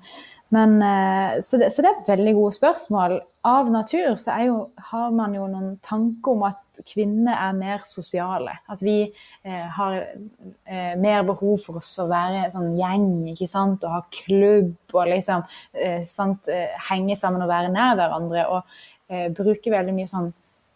[0.55, 3.19] men, eh, så, det, så det er veldig gode spørsmål.
[3.45, 4.59] Av natur så er jo,
[4.91, 8.57] har man jo noen tanker om at kvinner er mer sosiale.
[8.71, 13.85] At vi eh, har eh, mer behov for oss å være sånn gjeng, ikke sant?
[13.85, 16.51] Og ha klubb og liksom eh, sant?
[16.51, 18.47] Eh, henge sammen og være nær hverandre.
[18.51, 20.33] Og eh, bruke veldig mye sånn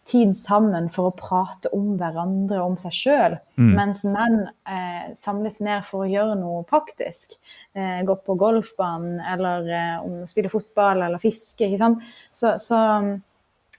[0.09, 5.59] tid sammen for å prate om hverandre og om seg sjøl, mens menn eh, samles
[5.65, 7.35] mer for å gjøre noe praktisk.
[7.77, 11.67] Eh, gå på golfbanen eller eh, spille fotball eller fiske.
[11.67, 12.05] ikke sant?
[12.31, 12.79] Så, så,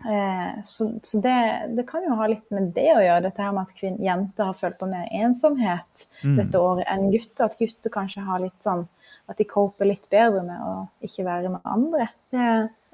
[0.07, 1.37] eh, så, så det,
[1.77, 4.51] det kan jo ha litt med det å gjøre, dette her med at kvinn, jenter
[4.51, 7.47] har følt på mer ensomhet dette året enn gutter.
[7.49, 8.87] At gutter kanskje har litt sånn
[9.31, 10.75] at de coper litt bedre med å
[11.07, 12.09] ikke være med andre.
[12.35, 12.47] Det,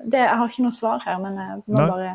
[0.05, 1.87] det, jeg har ikke noe svar her, men jeg må Nei.
[1.89, 2.11] bare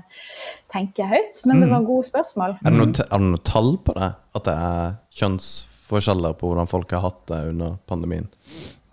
[0.73, 1.41] tenke høyt.
[1.49, 2.60] Men det var gode spørsmål.
[2.62, 4.12] Er det noe, er det noe tall på det?
[4.38, 8.30] At det er kjønnsforskjeller på hvordan folk har hatt det under pandemien?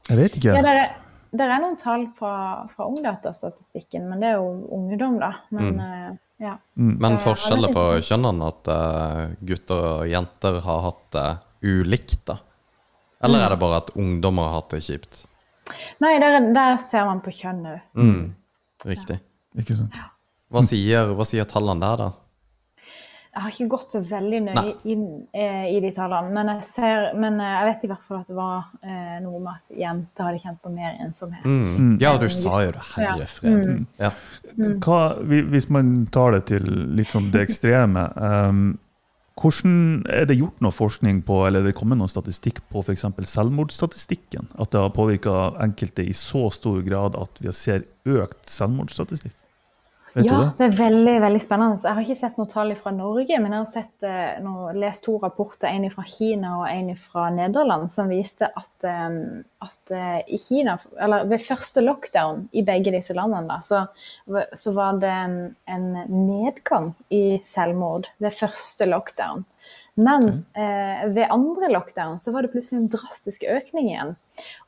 [0.09, 0.57] Jeg vet ikke.
[0.57, 0.97] Ja, det er,
[1.33, 5.35] der er noen tall fra, fra Ungdatastatistikken, men det er jo ungdom, da.
[5.51, 6.53] Men, eh, Ja.
[6.75, 11.25] Men Eh, forskjeller på kjønnene, at eh, gutter og jenter har hatt det
[11.67, 12.37] ulikt, da?
[13.21, 15.25] Eller er det bare at ungdommer har hatt det kjipt?
[16.01, 17.81] Nei, der, der ser man på kjønn òg.
[17.99, 18.35] Mm.
[18.87, 19.19] Riktig.
[19.59, 19.99] Ikke sant?
[20.49, 22.13] Hva sier, hva sier tallene der, da?
[23.29, 24.73] Jeg har ikke gått så veldig nøye Nei.
[24.91, 25.05] inn
[25.37, 28.33] eh, i de tallene, men jeg, ser, men eh, jeg vet i hvert fall at
[28.33, 31.45] det var eh, noe med at jenter hadde kjent på mer ensomhet.
[31.45, 31.95] Mm.
[32.03, 32.85] Ja, du sa jo det.
[32.97, 33.87] Herre fred.
[34.01, 34.13] Ja.
[34.83, 36.67] Hva, hvis man tar det til
[36.99, 38.69] litt sånn det ekstreme um,
[39.39, 43.07] hvordan Er det gjort noe forskning på, eller er det kommet noen statistikk på f.eks.
[43.31, 44.49] selvmordsstatistikken?
[44.59, 49.37] At det har påvirka enkelte i så stor grad at vi ser økt selvmordsstatistikk?
[50.19, 50.51] Vet ja, det?
[50.59, 51.79] det er veldig veldig spennende.
[51.85, 55.05] Jeg har ikke sett noe tall fra Norge, men jeg har sett, eh, nå, lest
[55.07, 59.19] to rapporter, en fra Kina og en fra Nederland, som viste at, eh,
[59.63, 63.85] at eh, i Kina, eller ved første lockdown i begge disse landene, da, så,
[64.59, 69.47] så var det en nedgang i selvmord ved første lockdown.
[69.99, 74.13] Men eh, ved andre lockdown så var det plutselig en drastisk økning igjen.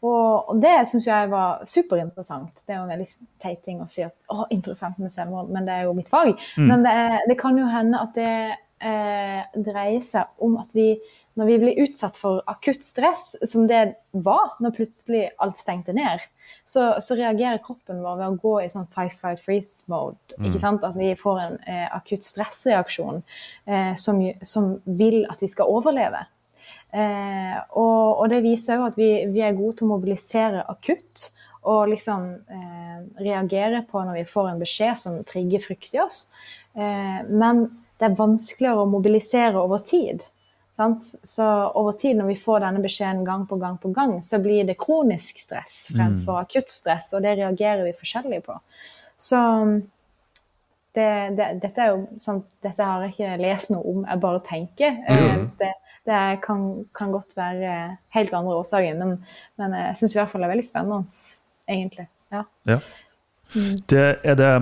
[0.02, 2.64] Og, og det syns jeg var superinteressant.
[2.64, 3.06] Det er jo en veldig
[3.42, 6.34] teit ting å si at å, interessant med selvmord, men det er jo mitt fag.
[6.58, 6.96] Men det,
[7.30, 8.34] det kan jo hende at det
[8.82, 10.92] eh, dreier seg om at vi
[11.40, 16.20] når vi blir utsatt for akutt stress, som det var når plutselig alt stengte ned,
[16.68, 20.18] så, så reagerer kroppen vår ved å gå i sånn fight, flight, freeze mode.
[20.36, 20.84] ikke sant?
[20.84, 23.22] At vi får en eh, akutt stressreaksjon
[23.64, 26.26] eh, som, som vil at vi skal overleve.
[26.92, 31.30] Eh, og, og det viser jo at vi, vi er gode til å mobilisere akutt.
[31.70, 36.24] Og liksom eh, reagere på når vi får en beskjed som trigger frykt i oss.
[36.72, 37.66] Eh, men
[38.00, 40.24] det er vanskeligere å mobilisere over tid.
[41.22, 44.64] Så over tid, når vi får denne beskjeden gang på gang på gang, så blir
[44.64, 48.56] det kronisk stress fremfor akutt stress, og det reagerer vi forskjellig på.
[49.20, 49.40] Så
[50.96, 54.96] det, det, dette jo sånn, dette har jeg ikke lest noe om, jeg bare tenker.
[55.04, 55.44] Mm.
[55.60, 55.70] Det,
[56.08, 56.66] det kan,
[56.96, 57.76] kan godt være
[58.16, 59.18] helt andre årsaker, men,
[59.60, 61.22] men jeg syns i hvert fall det er veldig spennende,
[61.76, 62.08] egentlig.
[62.32, 62.44] Ja.
[62.70, 62.82] Ja.
[63.90, 64.52] Det er det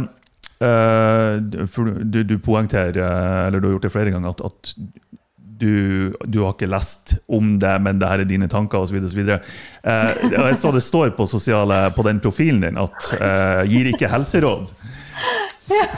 [0.58, 5.17] Uh, du, du poengterer, eh, eller du har gjort det flere ganger, at, at
[5.58, 8.98] du, du har ikke lest om det, men det her er dine tanker osv.
[9.02, 9.42] Uh,
[9.82, 14.70] jeg så det står på, sosiale, på den profilen din at eh, gir ikke helseråd.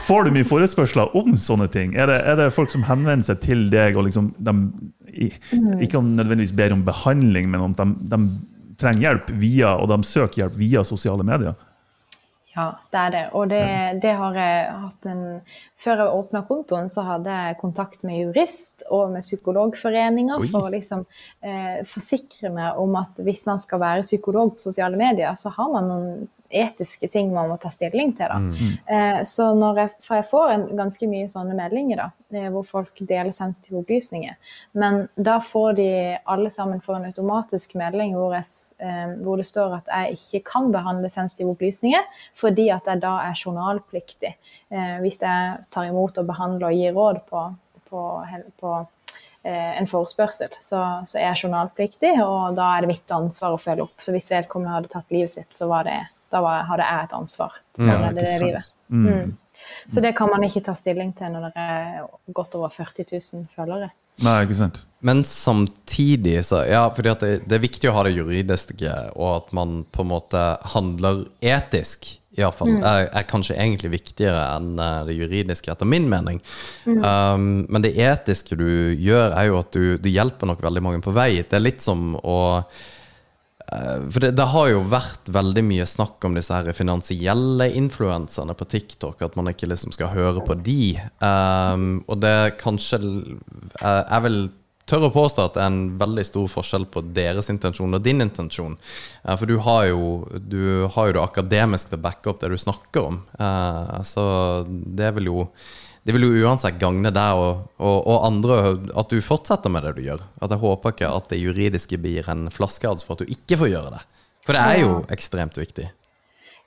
[0.06, 1.92] Får du mye forespørsler om sånne ting?
[1.94, 4.54] Er det, er det folk som henvender seg til deg og liksom de,
[5.84, 8.20] ikke om nødvendigvis ber om behandling, men om de, de
[8.80, 11.54] trenger hjelp via, og de søker hjelp via sosiale medier?
[12.60, 13.22] Ja, det er det.
[13.38, 13.64] Og det,
[14.02, 15.20] det har jeg hatt en
[15.80, 20.72] Før jeg åpna kontoen, så hadde jeg kontakt med jurist og med psykologforeninger for å
[20.74, 21.06] liksom
[21.40, 25.72] eh, forsikre meg om at hvis man skal være psykolog på sosiale medier, så har
[25.72, 28.30] man noen etiske ting man må ta stilling til.
[28.30, 28.70] Da.
[28.94, 32.66] Eh, så når jeg, for jeg får en, ganske mye sånne meldinger da, eh, hvor
[32.66, 34.36] folk deler sensitive opplysninger.
[34.72, 35.88] Men da får de
[36.24, 38.48] alle sammen får en automatisk melding hvor, jeg,
[38.82, 42.06] eh, hvor det står at jeg ikke kan behandle sensitive opplysninger
[42.38, 44.34] fordi at jeg da er journalpliktig.
[44.70, 47.44] Eh, hvis jeg tar imot og behandler og gir råd på,
[47.90, 48.06] på,
[48.60, 48.78] på
[49.42, 53.60] eh, en forespørsel, så, så er jeg journalpliktig, og da er det mitt ansvar å
[53.60, 53.98] følge opp.
[54.02, 55.98] Så hvis vedkommende hadde tatt livet sitt, så var det,
[56.30, 58.74] da hadde jeg et ansvar for å redde det livet.
[58.90, 59.32] Mm.
[59.90, 63.48] Så det kan man ikke ta stilling til når det er godt over 40 000
[63.56, 63.90] følgere.
[64.20, 64.82] Nei, ikke sant?
[65.00, 69.52] Men samtidig så Ja, for det, det er viktig å ha det juridiske, og at
[69.56, 70.42] man på en måte
[70.74, 72.16] handler etisk.
[72.38, 72.76] Iallfall.
[72.76, 72.84] Mm.
[72.86, 76.38] Er, er kanskje egentlig viktigere enn eh, det juridiske, etter min mening.
[76.86, 81.02] Um, men det etiske du gjør, er jo at du, du hjelper nok veldig mange
[81.02, 81.42] på vei.
[81.42, 82.38] Det er litt som å
[83.70, 88.66] For det, det har jo vært veldig mye snakk om disse her finansielle influenserne på
[88.72, 90.96] TikTok, at man ikke liksom skal høre på de.
[91.22, 94.40] Um, og det er kanskje eh, Jeg vil
[94.90, 98.24] tørre å påstå at det er en veldig stor forskjell på deres intensjon og din
[98.24, 98.74] intensjon.
[99.22, 102.50] Uh, for du har jo, du har jo det akademisk til å backe opp det
[102.50, 103.22] du snakker om.
[103.38, 104.24] Uh, så
[104.66, 105.46] det vil jo
[106.02, 108.58] det vil jo uansett gagne deg og, og, og andre
[108.98, 110.24] at du fortsetter med det du gjør.
[110.40, 113.72] At jeg håper ikke at det juridiske blir en flaskehals for at du ikke får
[113.74, 114.04] gjøre det.
[114.46, 115.90] For det er jo ekstremt viktig.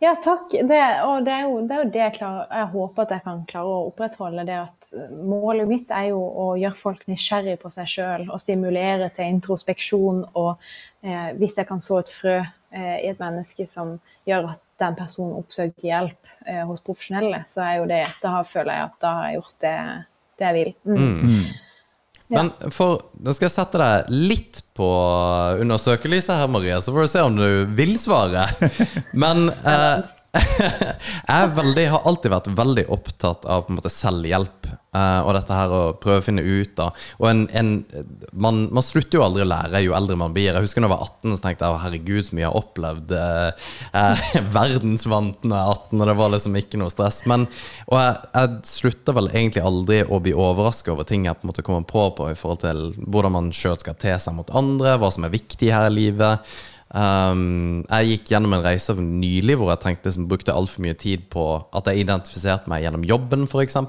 [0.03, 0.51] Ja, takk.
[0.51, 3.23] Det, og det er jo det, er jo det jeg, klarer, jeg håper at jeg
[3.23, 4.43] kan klare å opprettholde.
[4.49, 9.07] det at Målet mitt er jo å gjøre folk nysgjerrig på seg sjøl og stimulere
[9.15, 10.25] til introspeksjon.
[10.41, 10.51] Og
[11.07, 14.95] eh, hvis jeg kan så et frø eh, i et menneske som gjør at den
[14.97, 19.13] personen oppsøker hjelp eh, hos profesjonelle, så er jo det Da føler jeg at da
[19.17, 19.77] har jeg gjort det,
[20.39, 20.73] det jeg vil.
[20.89, 21.45] Mm.
[22.33, 24.89] Men for, nå skal jeg sette deg litt på
[25.61, 28.47] undersøkelyset her, Maria, så får du se om du vil svare.
[29.23, 30.13] Men eh,
[31.29, 34.65] jeg veldig, har alltid vært veldig opptatt av på en måte selvhjelp.
[34.97, 37.69] eh, og dette her å prøve å finne ut av Og en, en,
[38.33, 40.49] man, man slutter jo aldri å lære jo eldre man blir.
[40.49, 42.61] Jeg husker da jeg var 18, så tenkte jeg «Å, herregud, så mye jeg har
[42.63, 43.13] opplevd.
[43.19, 43.69] Eh,
[44.01, 44.25] eh,
[44.57, 47.21] verdensvant når jeg er 18, og det var liksom ikke noe stress.
[47.29, 47.45] Men,
[47.91, 51.53] og jeg, jeg slutter vel egentlig aldri å bli overraska over ting jeg på en
[51.53, 54.62] måte kommer på på i forhold til hvordan man sjøl skal te seg mot andre,
[54.81, 56.53] hva som er viktig her i livet.
[56.93, 61.23] Um, jeg gikk gjennom en reise nylig hvor jeg tenkte som brukte altfor mye tid
[61.33, 63.79] på at jeg identifiserte meg gjennom jobben, f.eks.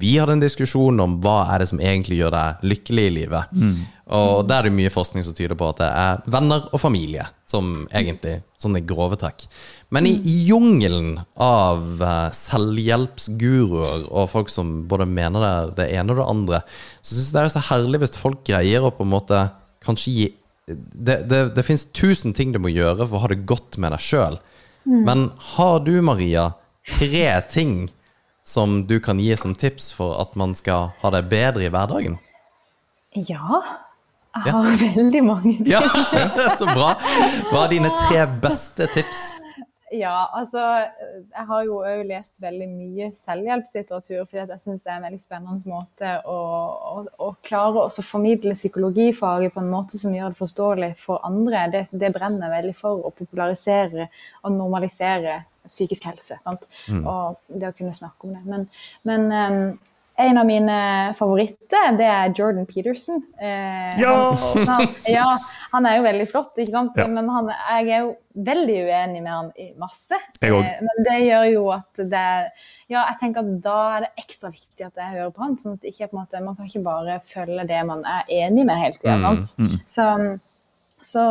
[0.00, 3.52] Vi hadde en diskusjon om hva er det som egentlig gjør deg lykkelig i livet.
[4.16, 7.28] Og der er det mye forskning som tyder på at det er venner og familie,
[7.48, 9.44] som egentlig sånn i grove trekk.
[9.92, 16.14] Men i, i jungelen av eh, selvhjelpsguruer og folk som både mener det, det ene
[16.14, 16.62] og det andre,
[17.04, 19.42] så syns jeg det er så herlig hvis folk greier å på en måte
[19.84, 20.28] kanskje gi
[20.66, 23.92] det, det, det fins tusen ting du må gjøre for å ha det godt med
[23.94, 24.38] deg sjøl.
[24.84, 26.52] Men har du, Maria,
[26.88, 27.90] tre ting
[28.46, 32.18] som du kan gi som tips for at man skal ha det bedre i hverdagen?
[33.14, 33.62] Ja.
[34.46, 35.70] Jeg har veldig mange ting.
[35.74, 35.82] Ja,
[36.34, 36.94] det er så bra.
[37.50, 39.41] Hva er dine tre beste tips?
[39.92, 44.98] Ja, altså Jeg har jo òg lest veldig mye selvhjelpslitteratur, fordi jeg syns det er
[44.98, 46.38] en veldig spennende måte å,
[46.94, 51.66] å, å klare å formidle psykologifaget på en måte som gjør det forståelig for andre.
[51.74, 54.08] Det, det brenner veldig for å popularisere
[54.42, 56.40] og normalisere psykisk helse.
[56.42, 56.64] Sant?
[57.06, 58.42] Og det å kunne snakke om det.
[58.48, 58.68] Men,
[59.06, 59.78] men um,
[60.22, 60.78] en av mine
[61.18, 63.22] favoritter, det er Jordan Peterson.
[63.40, 64.14] Eh, Ja!
[64.42, 65.28] Han, han, ja,
[65.72, 66.98] han er jo veldig flott, ikke sant?
[67.00, 67.06] Ja.
[67.08, 68.10] men han, jeg er jo
[68.44, 70.18] veldig uenig med han i masse.
[70.68, 72.24] Eh, men det gjør jo at det
[72.92, 75.56] Ja, jeg tenker at da er det ekstra viktig at jeg hører på han.
[75.56, 78.82] sånn at ikke, på måte, Man kan ikke bare følge det man er enig med
[78.82, 79.32] hele tida.
[79.56, 80.08] Mm, Så,
[81.00, 81.24] så,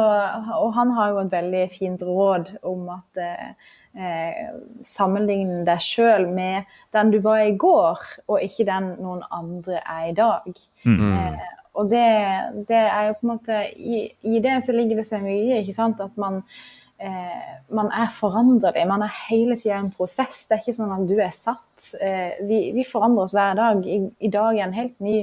[0.58, 3.54] og han har jo et veldig fint råd om at eh,
[3.94, 4.44] eh,
[4.90, 6.66] sammenligne deg sjøl med
[6.98, 10.50] den du var i går, og ikke den noen andre er i dag.
[10.86, 11.42] Eh,
[11.74, 12.06] og det,
[12.68, 15.76] det er jo på en måte i, I det så ligger det så mye, ikke
[15.78, 16.42] sant, at man
[17.00, 18.84] eh, man er foranderlig.
[18.90, 20.44] Man er hele tida en prosess.
[20.48, 21.88] Det er ikke sånn at du er satt.
[22.00, 23.88] Eh, vi, vi forandrer oss hver dag.
[23.88, 25.22] I, I dag er en helt ny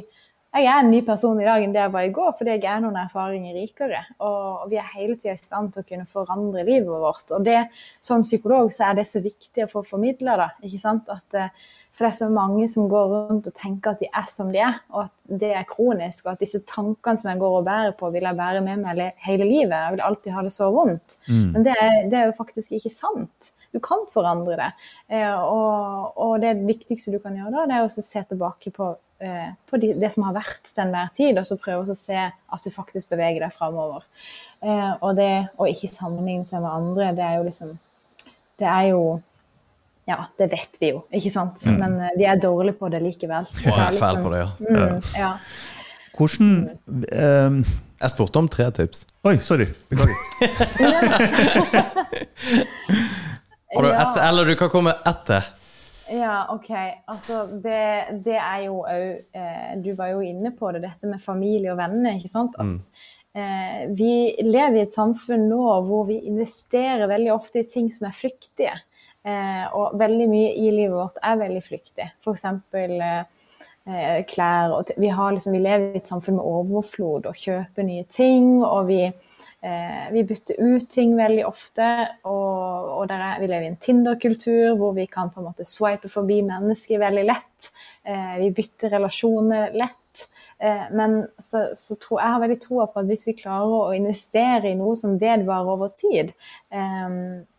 [0.57, 2.69] jeg er en ny person i dag enn det jeg var i går, fordi jeg
[2.73, 4.01] er noen erfaringer rikere.
[4.25, 7.29] Og vi er hele tida i stand til å kunne forandre livet vårt.
[7.37, 7.59] Og det,
[8.05, 10.49] som psykolog så er det så viktig å få formidla, da.
[10.65, 11.11] Ikke sant?
[11.13, 11.53] At, eh,
[11.93, 14.63] for det er så mange som går rundt og tenker at de er som de
[14.65, 16.25] er, og at det er kronisk.
[16.25, 19.23] Og at disse tankene som jeg går og bærer på, vil jeg bære med meg
[19.27, 19.77] hele livet.
[19.77, 21.19] Jeg vil alltid ha det så vondt.
[21.53, 23.53] Men det er, det er jo faktisk ikke sant.
[23.77, 24.71] Du kan forandre det.
[25.13, 28.95] Eh, og, og det viktigste du kan gjøre da, det er å se tilbake på,
[29.71, 32.65] på de, det som har vært til enhver tid, og så prøve å se at
[32.65, 34.05] du faktisk beveger deg framover.
[34.63, 37.77] Eh, og det å ikke sammenligne seg med andre, det er jo liksom
[38.59, 39.03] Det er jo
[40.09, 41.63] Ja, det vet vi jo, ikke sant?
[41.69, 43.47] Men de vi er dårlige på det likevel.
[43.65, 44.49] Ja, jeg er fæl på det, ja.
[44.65, 45.33] Mm, ja.
[46.19, 46.51] Hvordan
[46.89, 47.59] um,
[48.01, 49.05] Jeg spurte om tre tips.
[49.27, 49.67] Oi, sorry.
[49.91, 50.15] Beklager.
[53.75, 54.11] Har du Ja.
[54.13, 55.45] ett, eller du kan komme etter.
[56.09, 56.71] Ja, OK.
[57.07, 61.23] Altså, det, det er jo òg eh, Du var jo inne på det, dette med
[61.23, 62.17] familie og venner.
[62.17, 62.57] ikke sant?
[62.59, 62.89] At
[63.37, 64.13] eh, vi
[64.45, 68.77] lever i et samfunn nå hvor vi investerer veldig ofte i ting som er flyktige.
[69.29, 72.09] Eh, og veldig mye i livet vårt er veldig flyktig.
[72.25, 72.47] F.eks.
[72.79, 73.19] Eh,
[73.89, 74.79] eh, klær.
[74.79, 78.63] Og vi, har liksom, vi lever i et samfunn med overflod og kjøper nye ting.
[78.65, 79.03] og vi
[80.13, 81.85] vi bytter ut ting veldig ofte,
[82.31, 86.11] og, og er, vi lever i en Tinder-kultur hvor vi kan på en måte swipe
[86.13, 87.73] forbi mennesker veldig lett.
[88.07, 90.29] Eh, vi bytter relasjoner lett.
[90.59, 93.97] Eh, men så, så tror, jeg har veldig troa på at hvis vi klarer å
[93.97, 96.33] investere i noe som vedvarer over tid,
[96.71, 97.19] eh,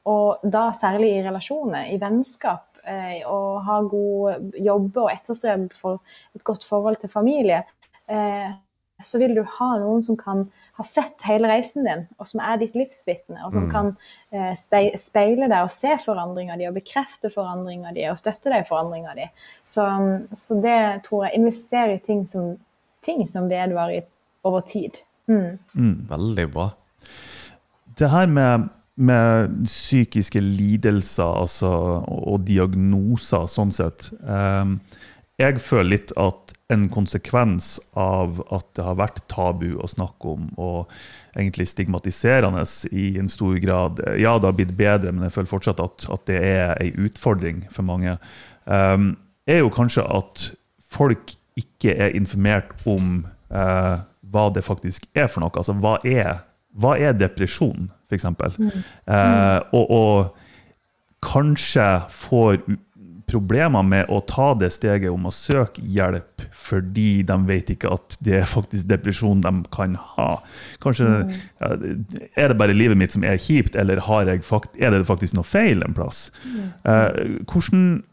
[0.10, 6.00] og da særlig i relasjoner, i vennskap, eh, og ha god jobbe og etterstrebe for
[6.36, 7.64] et godt forhold til familie,
[8.08, 8.50] eh,
[9.00, 12.60] så vil du ha noen som kan ha sett hele reisen din, og som er
[12.62, 13.90] ditt livsvitne, og som kan
[14.32, 18.70] eh, speile deg og se forandringa di, og bekrefte forandringa di, og støtte deg i
[18.70, 19.28] forandringa di.
[19.68, 19.84] Så,
[20.32, 22.54] så det tror jeg investerer i ting som,
[23.04, 24.08] ting som vedvarer
[24.48, 25.02] over tid.
[25.28, 26.08] Mm.
[26.08, 26.70] Veldig bra.
[28.00, 34.78] Det her med, med psykiske lidelser altså, og, og diagnoser, sånn sett eh,
[35.40, 40.50] Jeg føler litt at en konsekvens av at det har vært tabu å snakke om,
[40.62, 40.92] og
[41.34, 45.82] egentlig stigmatiserende i en stor grad Ja, det har blitt bedre, men jeg føler fortsatt
[45.82, 48.18] at, at det er ei utfordring for mange.
[48.66, 49.16] Um,
[49.50, 50.52] er jo kanskje at
[50.92, 55.54] folk ikke er informert om uh, hva det faktisk er for noe.
[55.58, 56.44] Altså, hva er,
[56.78, 58.28] hva er depresjon, f.eks.?
[58.30, 62.62] Eh, og, og kanskje får
[63.30, 68.18] problemer med å ta det steget om å søke hjelp fordi de vet ikke at
[68.26, 70.30] det er faktisk depresjon de kan ha.
[70.84, 71.08] Kanskje
[71.60, 74.02] Er det bare livet mitt som er kjipt, eller
[74.46, 76.30] fakt er det faktisk noe feil en plass?
[76.84, 78.04] Eh, hvordan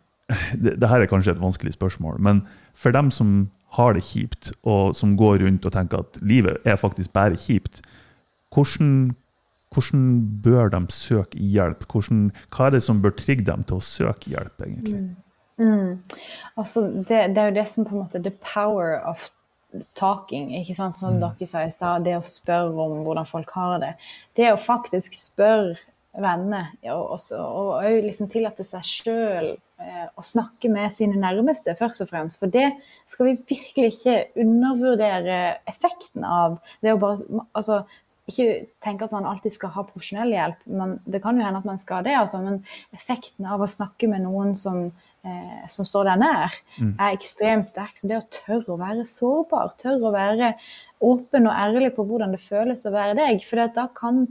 [0.55, 2.43] det, det her er kanskje et vanskelig spørsmål, men
[2.75, 6.79] for dem som har det kjipt, og som går rundt og tenker at livet er
[6.81, 7.83] faktisk bare kjipt,
[8.55, 9.15] hvordan,
[9.77, 10.09] hvordan
[10.43, 11.85] bør de søke hjelp?
[11.93, 15.03] Hvordan, hva er det som bør trigge dem til å søke hjelp, egentlig?
[16.57, 19.29] Altså, det, det er jo det som på en måte The power of
[19.99, 20.97] talking, ikke sant?
[20.97, 22.07] som dere sa i stad.
[22.07, 23.93] Det å spørre om hvordan folk har det.
[24.37, 25.77] Det å faktisk spørre
[26.17, 32.09] venner, og òg liksom tillate seg sjøl eh, å snakke med sine nærmeste, først og
[32.09, 32.41] fremst.
[32.41, 32.71] For det
[33.05, 34.17] skal vi virkelig ikke
[34.47, 36.57] undervurdere effekten av.
[36.81, 37.83] Det å bare Altså,
[38.27, 38.47] ikke
[38.83, 41.79] tenke at man alltid skal ha profesjonell hjelp, men det kan jo hende at man
[41.79, 42.17] skal det.
[42.19, 42.59] Altså, men
[42.97, 44.89] effekten av å snakke med noen som,
[45.23, 46.57] eh, som står deg nær,
[46.99, 47.95] er ekstremt sterk.
[47.95, 50.55] Så det å tørre å være sårbar, tørre å være
[51.07, 54.27] åpen og ærlig på hvordan det føles å være deg, for da kan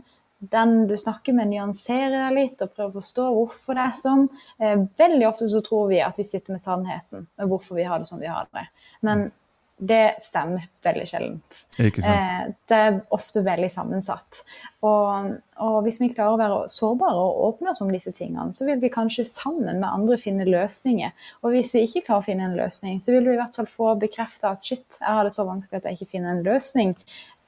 [0.52, 4.28] den du snakker med, nyansere deg litt og prøve å forstå hvorfor det er sånn.
[4.60, 8.02] Eh, veldig ofte så tror vi at vi sitter med sannheten med hvorfor vi har
[8.02, 8.68] det som vi har det.
[9.06, 9.30] Men
[9.78, 11.58] det stemmer veldig sjeldent.
[11.80, 14.40] Eh, det er ofte veldig sammensatt.
[14.88, 18.68] Og, og hvis vi klarer å være sårbare og åpne oss om disse tingene, så
[18.70, 21.12] vil vi kanskje sammen med andre finne løsninger.
[21.44, 23.68] Og hvis vi ikke klarer å finne en løsning, så vil vi i hvert fall
[23.72, 26.96] få bekrefta at shit, jeg har det så vanskelig at jeg ikke finner en løsning.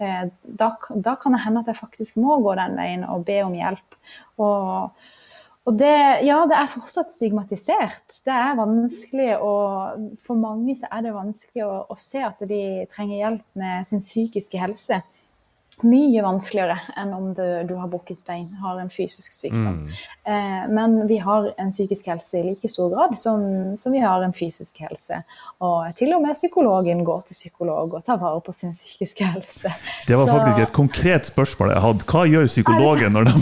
[0.04, 0.74] Eh, da,
[1.08, 4.02] da kan det hende at jeg faktisk må gå den veien og be om hjelp.
[4.44, 5.08] Og,
[5.68, 8.22] og det, ja, det er fortsatt stigmatisert.
[8.24, 9.52] Det er vanskelig å
[10.24, 14.00] For mange så er det vanskelig å, å se at de trenger hjelp med sin
[14.06, 15.02] psykiske helse.
[15.86, 19.84] Mye vanskeligere enn om du, du har brukket bein, har en fysisk sykdom.
[20.26, 23.44] Eh, men vi har en psykisk helse i like stor grad som,
[23.78, 25.20] som vi har en fysisk helse.
[25.62, 29.76] Og til og med psykologen går til psykolog og tar vare på sin psykiske helse.
[30.08, 32.10] Det var Så- faktisk et konkret spørsmål jeg hadde.
[32.10, 33.36] Hva gjør psykologen når de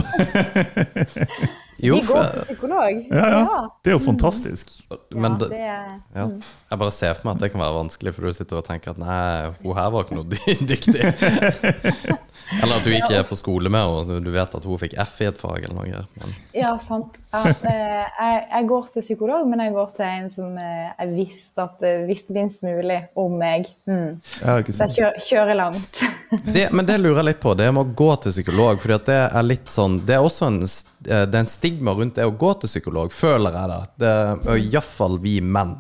[1.84, 3.02] Jo, Vi går til psykolog.
[3.12, 3.58] Ja, ja.
[3.84, 4.70] Det er jo fantastisk.
[5.12, 6.28] men ja, det, ja,
[6.72, 8.94] jeg bare ser for meg at det kan være vanskelig, for du sitter og tenker
[8.96, 10.30] at nei, hun her var ikke noe
[10.72, 11.04] dyktig.
[12.62, 14.94] Eller at du ikke er på skole med henne, og du vet at hun fikk
[15.02, 16.02] F i et fag eller noe.
[16.22, 17.18] Men, Ja, sant.
[17.36, 21.14] At, eh, jeg, jeg går til psykolog, men jeg går til en som eh, jeg
[21.16, 23.70] visste at eh, visste minst mulig om meg.
[23.90, 24.22] Mm.
[24.42, 26.04] Ja, ikke Så jeg kjører, kjører langt.
[26.56, 28.82] det, men det lurer jeg litt på, det med å gå til psykolog.
[28.84, 32.20] For det er litt sånn Det er også en, eh, det er en stigma rundt
[32.20, 33.82] det å gå til psykolog, føler jeg da.
[34.06, 34.14] Det
[34.60, 35.80] Iallfall vi menn.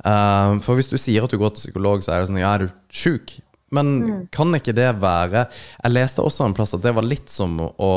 [0.00, 2.54] Uh, for hvis du sier at du går til psykolog, så er det sånn Ja,
[2.56, 3.34] er du sjuk?
[3.70, 3.90] Men
[4.34, 7.90] kan ikke det være Jeg leste også en plass at det var litt som å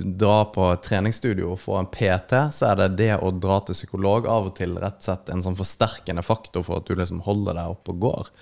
[0.00, 2.46] dra på et treningsstudio og få en PT.
[2.56, 5.44] Så er det det å dra til psykolog av og til rett og slett en
[5.44, 8.32] sånn forsterkende faktor for at du liksom holder deg oppe og går.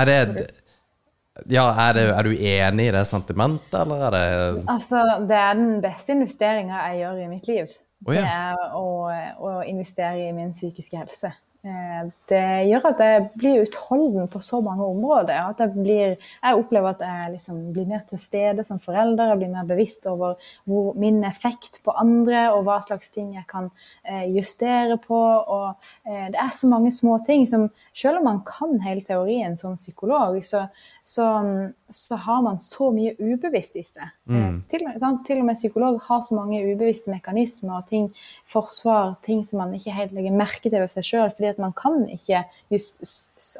[0.00, 0.20] Er det
[1.48, 5.54] ja, er, det, er du enig i det sentimentet, eller er det Altså, det er
[5.56, 7.70] den beste investeringa jeg gjør i mitt liv.
[8.04, 8.24] Oh, ja.
[8.24, 8.84] Det er å,
[9.46, 11.32] å investere i min psykiske helse.
[11.60, 15.50] Eh, Det gjør at jeg blir utholden på så mange områder.
[15.50, 19.32] At jeg, blir, jeg opplever at jeg liksom blir mer til stede som forelder.
[19.34, 23.44] Jeg blir mer bevisst over hvor min effekt på andre, og hva slags ting jeg
[23.50, 23.68] kan
[24.08, 25.20] eh, justere på.
[25.20, 25.74] Og
[26.08, 29.76] eh, det er så mange små ting som selv om man kan hele teorien som
[29.76, 30.64] psykolog, så,
[31.02, 31.26] så,
[31.90, 34.10] så har man så mye ubevisst i seg.
[34.30, 34.60] Mm.
[34.70, 35.22] Til, sant?
[35.26, 38.08] til og med psykolog har så mange ubevisste mekanismer og ting,
[38.50, 41.74] forsvar, ting som man ikke helt legger merke til ved seg sjøl, fordi at man
[41.76, 43.00] kan ikke just,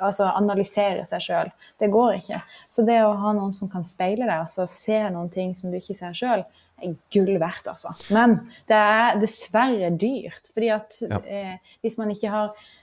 [0.00, 1.52] altså analysere seg sjøl.
[1.80, 2.40] Det går ikke.
[2.70, 5.80] Så det å ha noen som kan speile deg, altså se noen ting som du
[5.80, 6.44] ikke ser sjøl,
[6.80, 7.90] er gull verdt, altså.
[8.08, 8.38] Men
[8.70, 10.48] det er dessverre dyrt.
[10.54, 11.18] fordi at Ja.
[11.26, 12.76] eh, hvis man ikke har eh,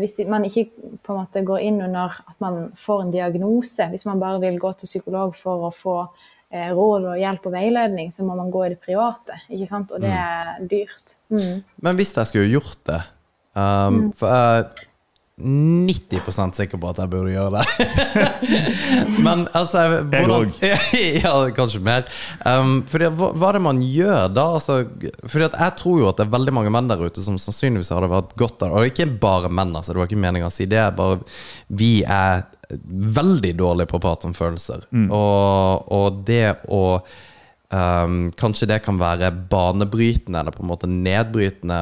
[0.00, 0.66] hvis man ikke
[1.04, 4.60] på en måte går inn under at man får en diagnose, hvis man bare vil
[4.62, 5.96] gå til psykolog for å få
[6.54, 9.40] eh, råd og hjelp og veiledning, så må man gå i det private.
[9.50, 9.92] ikke sant?
[9.92, 11.16] Og det er dyrt.
[11.34, 11.62] Mm.
[11.84, 13.00] Men hvis jeg skulle gjort det
[13.52, 14.90] um, For jeg
[15.40, 17.86] 90% sikker på at jeg burde gjøre det.
[19.26, 19.82] Men altså
[20.12, 20.52] Jeg òg.
[21.24, 22.06] ja, kanskje mer.
[22.46, 24.46] Um, fordi, hva, hva er det man gjør da?
[24.60, 24.78] Altså,
[25.26, 27.90] fordi at jeg tror jo at det er veldig mange menn der ute som sannsynligvis
[27.96, 28.78] hadde vært godt av det.
[28.78, 30.86] Og ikke bare menn, altså, det var ikke meninga å si det.
[30.94, 31.18] bare
[31.82, 32.46] Vi er
[33.18, 34.86] veldig dårlige på å prate om følelser.
[34.94, 36.84] Og, og det å
[37.74, 41.78] Um, kanskje det kan være banebrytende eller på en måte nedbrytende,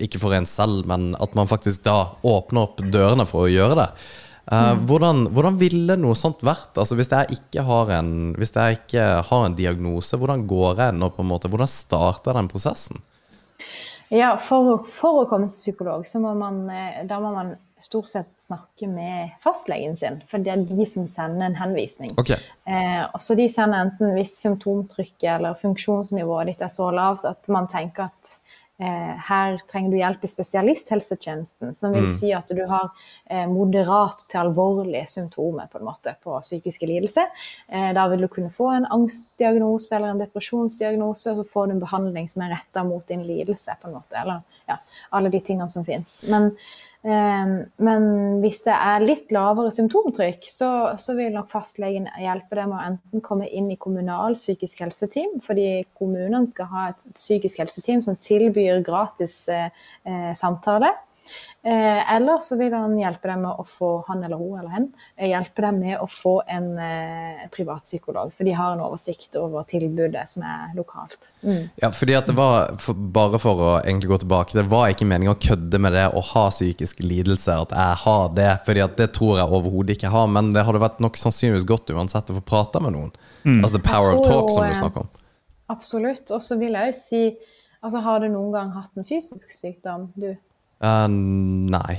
[0.00, 3.76] ikke for en selv, men at man faktisk da åpner opp dørene for å gjøre
[3.82, 3.88] det.
[4.52, 6.76] Eh, hvordan, hvordan ville noe sånt vært?
[6.76, 10.96] Altså Hvis jeg ikke har en Hvis jeg ikke har en diagnose, hvordan går jeg
[10.98, 11.08] nå?
[11.14, 11.48] på en måte?
[11.48, 13.00] Hvordan starter den prosessen?
[14.14, 18.08] Ja, for, for å komme til psykolog, så må man, eh, da må man stort
[18.08, 20.20] sett snakke med fastlegen sin.
[20.30, 22.14] For det er de som sender en henvisning.
[22.20, 22.38] Okay.
[22.64, 27.50] Eh, og så de sender enten hvis symptomtrykket eller funksjonsnivået ditt er så lavt at
[27.52, 28.38] man tenker at
[28.78, 32.88] her trenger du hjelp i spesialisthelsetjenesten, som vil si at du har
[33.30, 37.30] eh, moderat til alvorlige symptomer på en måte på psykiske lidelser.
[37.68, 41.76] Eh, da vil du kunne få en angstdiagnose eller en depresjonsdiagnose, og så får du
[41.76, 44.18] en behandling som er retta mot din lidelse, på en måte.
[44.18, 44.80] Eller ja,
[45.14, 46.22] alle de tingene som fins.
[46.26, 48.04] Men Eh, Men
[48.40, 52.86] hvis det er litt lavere symptomtrykk, så, så vil nok fastlegen hjelpe deg med å
[52.86, 58.16] enten komme inn i kommunal psykisk helseteam, fordi kommunene skal ha et psykisk helseteam som
[58.16, 59.68] tilbyr gratis eh,
[60.08, 60.94] eh, samtale.
[61.66, 64.88] Eh, eller så vil han hjelpe deg med å få han eller hun eller hen,
[65.16, 69.64] eh, hjelpe deg med å få en eh, privatpsykolog, for de har en oversikt over
[69.64, 71.30] tilbudet som er lokalt.
[71.40, 71.70] Mm.
[71.80, 75.06] Ja, fordi at det var for, Bare for å egentlig gå tilbake Det var ikke
[75.08, 78.52] meningen å kødde med det å ha psykisk lidelse, at jeg har det.
[78.68, 81.68] Fordi at det tror jeg overhodet ikke jeg har, men det hadde vært nok sannsynligvis
[81.68, 83.12] godt uansett å få prate med noen.
[83.44, 85.12] Altså the power of talk, som du snakker om.
[85.72, 86.28] Absolutt.
[86.28, 87.22] Og så vil jeg jo si
[87.84, 90.10] altså Har du noen gang hatt en fysisk sykdom?
[90.16, 90.34] Du
[90.84, 91.96] Eh, nei.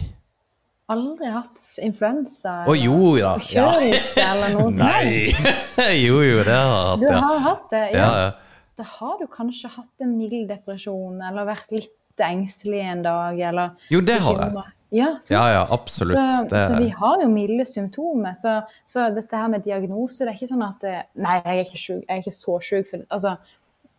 [0.94, 2.60] aldri hatt influensa?
[2.70, 3.36] Å jo da.
[3.50, 3.70] Ja.
[4.30, 4.72] Eller noe?
[4.78, 5.32] Nei!
[6.06, 7.22] jo, jo, det har jeg Du hatt, ja.
[7.26, 7.86] har hatt det?
[7.98, 8.34] ja, ja.
[8.76, 13.92] Da har du kanskje hatt en mild depresjon, eller vært litt engstelig en dag, eller
[13.92, 14.66] Jo, det har jeg.
[14.96, 16.20] Ja, så, Ja, ja, absolutt.
[16.20, 18.36] Så, så vi har jo milde symptomer.
[18.40, 18.58] Så,
[18.88, 21.82] så dette her med diagnose, det er ikke sånn at det, Nei, jeg er ikke
[21.82, 22.94] syk, jeg er ikke så sjuk.
[23.08, 23.36] Altså,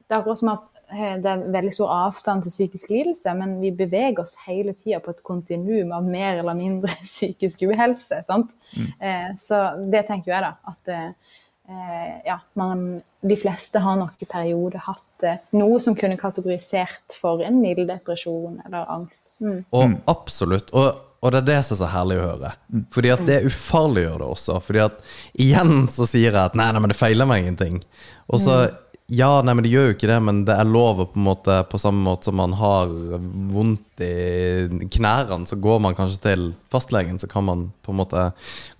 [0.06, 3.72] det er akkurat som at det er veldig stor avstand til psykisk lidelse, men vi
[3.74, 8.22] beveger oss hele tida på et kontinuum av mer eller mindre psykisk uhelse.
[8.28, 8.52] sant?
[8.76, 10.52] Eh, så det tenker jeg, da.
[10.70, 12.86] At eh, ja, man,
[13.20, 17.88] de fleste har nok i perioder hatt eh, noe som kunne kategorisert for en mild
[17.90, 19.34] depresjon eller angst.
[19.42, 19.64] Mm.
[19.74, 20.70] Og absolutt.
[20.70, 22.52] Og, og det er det som er så herlig å høre.
[22.94, 24.60] Fordi at det ufarliggjør det også.
[24.62, 25.02] Fordi at
[25.42, 27.80] igjen så sier jeg at nei, nei, men det feiler meg ingenting.
[28.30, 28.66] Og så
[29.08, 31.26] ja, nei, men det gjør jo ikke det, men det er lov å på en
[31.28, 32.90] måte På samme måte som man har
[33.54, 36.42] vondt i knærne, så går man kanskje til
[36.72, 38.24] fastlegen, så kan man på en måte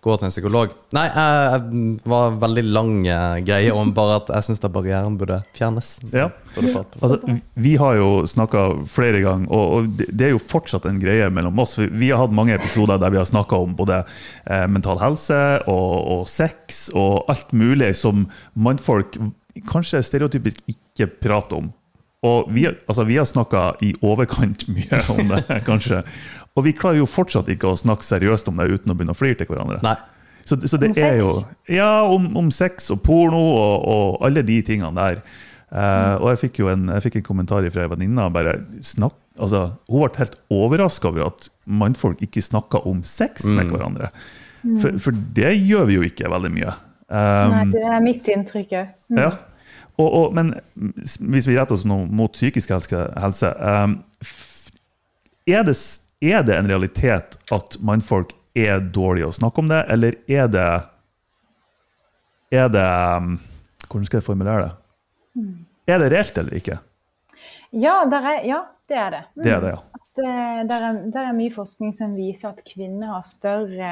[0.05, 0.75] gå til en psykolog.
[0.93, 5.95] Nei, jeg var veldig lang eh, greie om bare at jeg syns barrieren burde fjernes.
[6.13, 6.27] Ja.
[6.59, 7.21] Altså,
[7.55, 11.31] vi- har jo snakka flere ganger, og, og det- det er jo fortsatt en greie
[11.31, 11.77] mellom oss.
[11.79, 14.03] Vi har hatt mange episoder der vi har snakka om både
[14.51, 19.17] eh, mental helse og, og sex og alt mulig som mannfolk
[19.65, 21.73] kanskje stereotypisk ikke prater om.
[22.27, 26.03] Og vi, altså, vi har snakka i overkant mye om det, kanskje.
[26.57, 29.19] Og vi klarer jo fortsatt ikke å snakke seriøst om det uten å begynne å
[29.19, 29.83] flire til hverandre.
[29.85, 29.97] Nei.
[30.47, 31.59] Så, så det Om er jo sex?
[31.75, 35.23] Ja, om, om sex og porno og, og alle de tingene der.
[35.67, 38.29] Eh, og jeg fikk jo en, jeg fikk en kommentar fra ei venninne.
[38.31, 44.13] altså, Hun ble helt overraska over at mannfolk ikke snakka om sex med hverandre.
[44.83, 46.75] For, for det gjør vi jo ikke veldig mye.
[47.07, 48.97] Um, Nei, det er mitt inntrykk òg.
[49.19, 49.35] ja.
[49.97, 50.51] Og, og, men
[51.33, 53.95] hvis vi retter oss nå mot psykisk helse, helse um,
[55.49, 55.77] er, det,
[56.21, 60.69] er det en realitet at mannfolk er dårlige å snakke om det, eller er det
[62.53, 63.39] Er det um,
[63.87, 64.75] Hvordan skal jeg formulere det?
[65.87, 66.79] Er det reelt eller ikke?
[67.71, 69.25] Ja, er, ja, det er det.
[69.37, 69.43] Mm.
[69.43, 69.81] Det er det, ja.
[69.99, 73.91] At, eh, der, er, der er mye forskning som viser at kvinner har større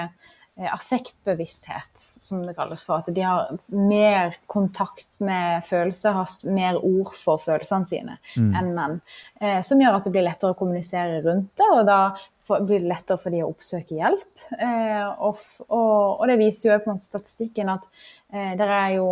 [0.56, 3.02] affektbevissthet, som det kalles for.
[3.02, 9.00] At de har mer kontakt med følelser, har mer ord for følelsene sine enn menn.
[9.40, 11.98] Eh, som gjør at det blir lettere å kommunisere rundt det, og da
[12.46, 14.44] for, blir det lettere for de å oppsøke hjelp.
[14.58, 17.88] Eh, og, og, og det viser jo på en måte statistikken at
[18.30, 19.08] eh, det er jo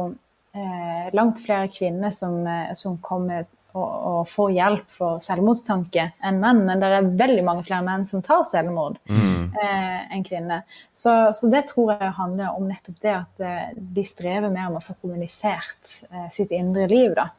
[0.55, 6.41] eh, langt flere kvinner som, eh, som kommer og, å, få hjelp for selvmordstanke enn
[6.43, 10.67] menn, men det er veldig mange flere menn som tar selvmord eh, enn kvinner.
[10.91, 14.81] Så, så det tror jeg handler om nettopp det at eh, de strever mer med
[14.83, 17.17] å få kommunisert eh, sitt indre liv.
[17.17, 17.31] Da.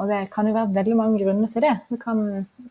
[0.00, 1.74] Og det kan jo være veldig mange grunner til det.
[1.90, 2.22] Det kan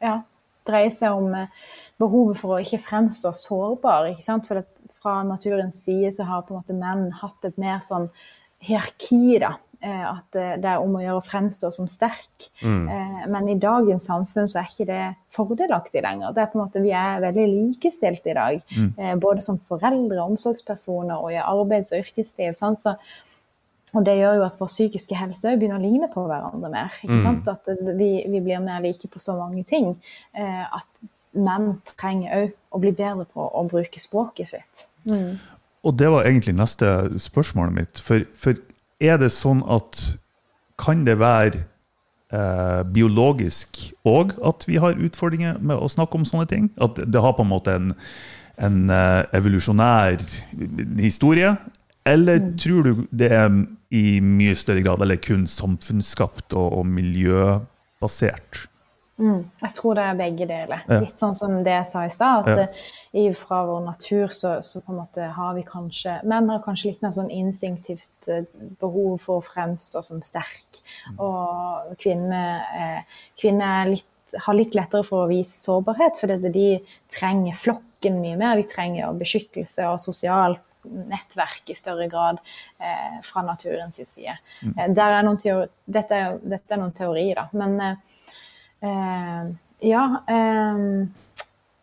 [0.01, 0.19] ja,
[0.67, 1.67] dreie seg om eh,
[2.01, 4.11] behovet for å ikke fremstå sårbar.
[4.11, 4.47] Ikke sant?
[4.49, 4.71] For at
[5.05, 8.09] fra naturens side så har på en måte menn hatt et mer sånn
[8.65, 9.55] hierarki, da.
[9.85, 12.47] Eh, At det er om å gjøre å fremstå som sterk.
[12.63, 16.33] Eh, Men i dagens samfunn så er ikke det fordelaktig lenger.
[16.33, 18.61] Det er på en måte, Vi er veldig likestilt i dag.
[18.97, 22.55] eh, Både som foreldre, omsorgspersoner og i arbeids- og yrkesliv.
[22.57, 22.79] sant?
[22.79, 22.95] Så
[23.95, 26.91] og det gjør jo at vår psykiske helse begynner å ligne på hverandre mer.
[27.03, 27.47] ikke sant?
[27.47, 27.65] At
[27.95, 29.95] vi, vi blir mer like på så mange ting.
[30.33, 30.87] Eh, at
[31.33, 34.85] menn trenger òg å bli bedre på å bruke språket sitt.
[35.05, 35.37] Mm.
[35.85, 36.85] og det var egentlig neste
[37.21, 37.99] spørsmålet mitt.
[37.99, 38.55] For, for
[39.01, 40.01] er det sånn at
[40.75, 41.61] Kan det være
[42.35, 46.67] eh, biologisk òg at vi har utfordringer med å snakke om sånne ting?
[46.75, 47.93] At det har på en måte en,
[48.59, 50.19] en eh, evolusjonær
[50.99, 51.53] historie?
[52.05, 53.47] Eller tror du det er
[53.95, 58.65] i mye større grad eller kun samfunnsskapt og, og miljøbasert?
[59.17, 60.81] Mm, jeg tror det er begge deler.
[60.89, 60.97] Ja.
[60.99, 62.47] Litt sånn som det jeg sa i stad.
[62.49, 62.65] At Ja.
[63.13, 66.89] eh, fra vår natur så, så på en måte har vi kanskje Menn har kanskje
[66.91, 68.43] litt mer sånn instinktivt eh,
[68.81, 70.81] behov for å fremstå som sterk.
[71.17, 74.05] Og kvinner, eh, litt,
[74.45, 76.67] har litt lettere for å vise sårbarhet, fordi de
[77.07, 78.57] trenger flokken mye mer.
[78.59, 82.37] De trenger beskyttelse og sosialt nettverk i større grad
[82.79, 84.35] eh, fra naturens side.
[84.77, 87.47] Eh, der er noen teori, dette, er, dette er noen teorier, da.
[87.53, 87.95] Men eh,
[88.85, 89.45] Eh,
[89.89, 90.81] ja eh,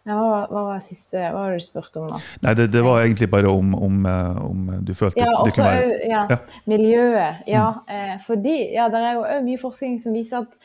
[0.03, 2.21] hva, hva var siste Hva var det du spurte om da?
[2.43, 5.75] Nei, det, det var egentlig bare om, om, eh, om du følte Ja, det kunne
[5.77, 6.39] være ja, Ja.
[6.71, 7.43] miljøet.
[7.51, 10.57] Ja, eh, fordi ja, det er jo òg mye forskning som viser at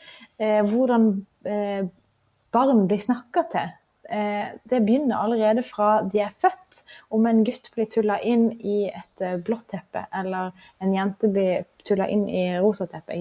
[0.42, 1.10] eh, hvordan
[1.46, 1.84] eh,
[2.54, 3.70] barn blir snakka til.
[4.08, 6.82] Eh, det begynner allerede fra de er født.
[7.14, 10.50] Om en gutt blir tulla inn i et eh, blått teppe, eller
[10.82, 13.20] en jente blir tulla inn i rosa teppe.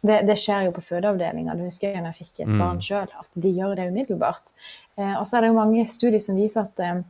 [0.00, 1.56] Det, det skjer jo på fødeavdelinga.
[1.58, 3.10] Det husker jeg når jeg fikk et barn sjøl.
[3.18, 4.52] At de gjør det umiddelbart.
[4.98, 7.00] Eh, og så er det jo mange studier som viser at eh,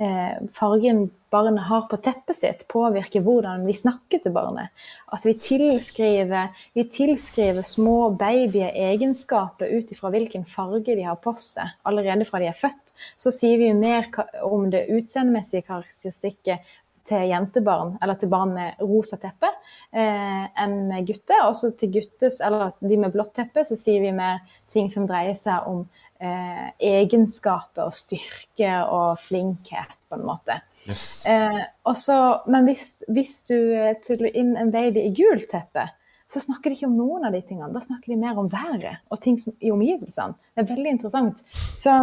[0.00, 4.72] eh, fargen barnet har på teppet sitt, påvirker hvordan vi snakker til barnet.
[5.12, 11.36] Altså vi tilskriver, vi tilskriver små babyer egenskaper ut ifra hvilken farge de har på
[11.38, 11.70] seg.
[11.86, 14.08] Allerede fra de er født, så sier vi mer
[14.46, 16.66] om det utseendemessige karakteristikket
[17.08, 19.50] til jentebarn, eller til barn med rosa teppe,
[19.92, 21.44] eh, enn med gutter.
[21.46, 25.38] Også til guttes, eller de med blått teppe, så sier vi mer ting som dreier
[25.40, 25.84] seg om
[26.20, 30.60] eh, egenskaper og styrke og flinkhet, på en måte.
[30.88, 31.26] Yes.
[31.28, 32.16] Eh, også,
[32.50, 35.88] men hvis, hvis du eh, tuller inn en baby i gult teppe,
[36.30, 37.72] så snakker de ikke om noen av de tingene.
[37.74, 40.36] Da snakker de mer om været og ting som, i omgivelsene.
[40.54, 41.40] Det er veldig interessant.
[41.78, 41.94] Så,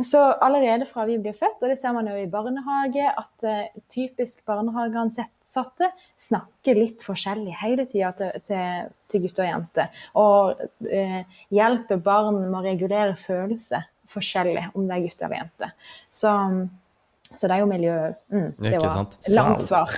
[0.00, 3.82] så allerede fra vi blir født, og det ser man jo i barnehage, at uh,
[3.92, 5.90] typisk barnehageansatte
[6.30, 10.06] snakker litt forskjellig hele tida til, til, til gutter og jenter.
[10.20, 15.76] Og uh, hjelper barn med å regulere følelser forskjellig, om det er gutter eller jenter.
[17.40, 17.94] Så det er jo miljø
[18.32, 19.16] mm, Det var sant?
[19.28, 19.66] langt Wow.
[19.66, 19.90] svar.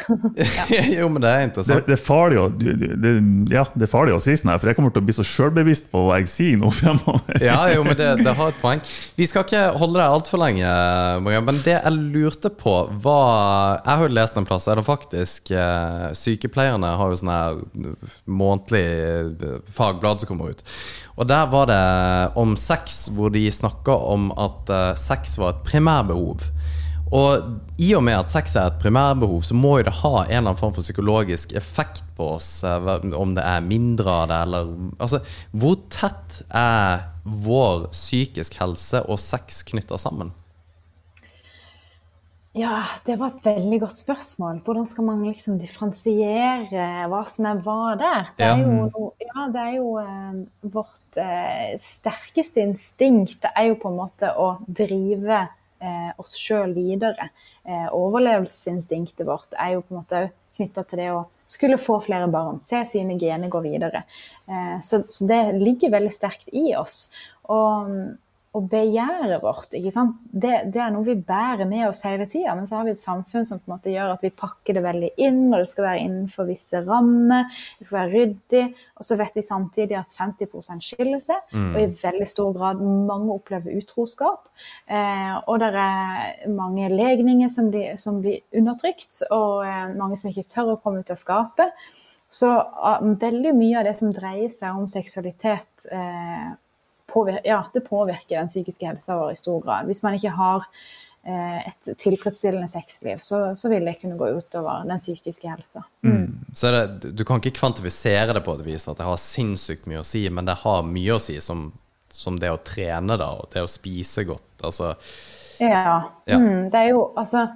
[0.98, 1.86] jo, men det er interessant.
[1.86, 3.12] det, er farlig å, det,
[3.52, 5.24] ja, det er farlig å si sånn her, for jeg kommer til å bli så
[5.26, 7.36] sjølbevisst på hva jeg sier nå fremover.
[7.44, 8.82] Ja, jo, men det, det har et poeng.
[9.18, 10.72] Vi skal ikke holde deg altfor lenge,
[11.24, 14.86] Maria, men det jeg lurte på, var Jeg har jo lest en plass, er det
[14.86, 17.60] faktisk eh, Sykepleierne har jo sånn her
[18.26, 18.84] månedlig
[19.46, 20.62] eh, fagblad som kommer ut.
[21.16, 21.80] Og der var det
[22.36, 26.44] om sex, hvor de snakka om at eh, sex var et primærbehov.
[27.14, 30.30] Og i og med at sex er et primærbehov, så må jo det ha en
[30.30, 32.64] eller annen form for psykologisk effekt på oss.
[32.64, 35.20] eh, Om det er mindre av det, eller Altså,
[35.52, 40.32] hvor tett er vår psykisk helse og sex knytta sammen?
[42.56, 44.62] Ja, det var et veldig godt spørsmål.
[44.64, 48.30] Hvordan skal man liksom differensiere hva som er hva der?
[48.38, 50.38] Det er jo, ja, det er jo eh,
[50.72, 53.42] vårt eh, sterkeste instinkt.
[53.44, 55.52] Det er jo på en måte å drive eh,
[56.20, 57.30] oss sjøl videre.
[57.66, 60.26] Eh, overlevelsesinstinktet vårt er jo på en måte
[60.56, 64.04] knytta til det å skulle få flere barn, se sine gener gå videre.
[64.48, 67.06] Eh, så det ligger veldig sterkt i oss.
[67.46, 67.90] Og,
[68.56, 70.16] og begjæret vårt, ikke sant?
[70.26, 72.54] Det, det er noe vi bærer med oss hele tida.
[72.56, 74.84] Men så har vi et samfunn som på en måte gjør at vi pakker det
[74.86, 77.50] veldig inn, og det skal være innenfor visse rammer.
[77.76, 78.62] Det skal være ryddig.
[78.96, 83.34] Og så vet vi samtidig at 50 skiller seg, og i veldig stor grad mange
[83.34, 84.48] opplever utroskap.
[84.88, 90.32] Eh, og det er mange legninger som blir, som blir undertrykt, og eh, mange som
[90.32, 91.76] ikke tør å komme ut av skapet.
[92.32, 96.48] Så uh, veldig mye av det som dreier seg om seksualitet, eh,
[97.16, 99.88] påvir ja, det påvirker den psykiske helsa vår i stor grad.
[99.88, 100.66] Hvis man ikke har
[101.24, 105.86] eh, et tilfredsstillende sexliv, så, så vil det kunne gå utover den psykiske helsa.
[106.52, 109.88] Så er det, du kan ikke kvantifisere det på et vis at det har sinnssykt
[109.90, 111.70] mye å si, men det har mye å si som,
[112.12, 114.52] som det å trene da, og det å spise godt.
[114.64, 114.94] Altså,
[115.60, 116.02] Ja.
[116.28, 116.36] Ja.
[116.36, 117.46] Mm, det er jo altså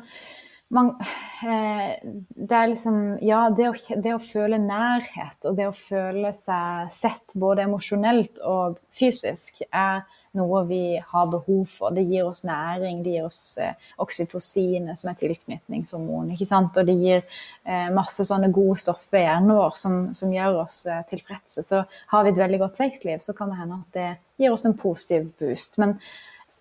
[0.71, 0.95] man,
[1.43, 1.99] eh,
[2.31, 6.93] Det er liksom Ja, det å, det å føle nærhet og det å føle seg
[6.95, 10.07] sett både emosjonelt og fysisk er
[10.39, 11.91] noe vi har behov for.
[11.91, 16.31] Det gir oss næring, det gir oss eh, oksytocin, som er tilknytningshormon.
[16.37, 16.79] ikke sant?
[16.79, 17.25] Og det gir
[17.65, 21.67] eh, masse sånne gode stoffer i hjernen vår som, som gjør oss tilfredse.
[21.67, 21.83] Så
[22.15, 24.79] har vi et veldig godt sexliv, så kan det hende at det gir oss en
[24.79, 25.81] positiv boost.
[25.83, 25.99] Men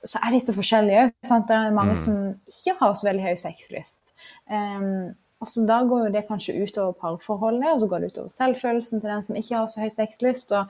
[0.06, 1.16] så er de så forskjellige òg.
[1.48, 4.14] Det er mange som ikke har så veldig høy sexlyst.
[4.52, 9.02] Um, og så Da går det kanskje utover parforholdet, og så går det utover selvfølelsen
[9.02, 10.52] til den som ikke har så høy sexlyst.
[10.52, 10.66] Og,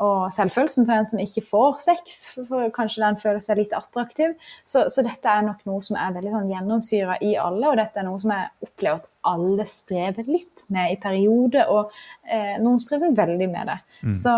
[0.00, 4.32] og selvfølelsen til den som ikke får sex, for kanskje den føler seg litt attraktiv.
[4.64, 8.00] Så, så dette er nok noe som er veldig sånn gjennomsyra i alle, og dette
[8.00, 11.92] er noe som jeg opplever at alle strever litt med i perioder, og
[12.28, 13.78] eh, noen strever veldig med det.
[14.16, 14.32] Så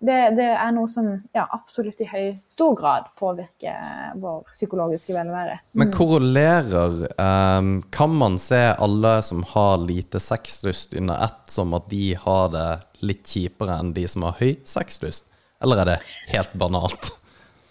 [0.00, 5.58] det, det er noe som ja, absolutt i høy stor grad påvirker vår psykologiske velvære.
[5.78, 11.88] Men korrelerer um, Kan man se alle som har lite sexlyst under ett, som at
[11.90, 12.68] de har det
[13.06, 15.30] litt kjipere enn de som har høy sexlyst?
[15.64, 16.00] Eller er det
[16.34, 17.14] helt banalt?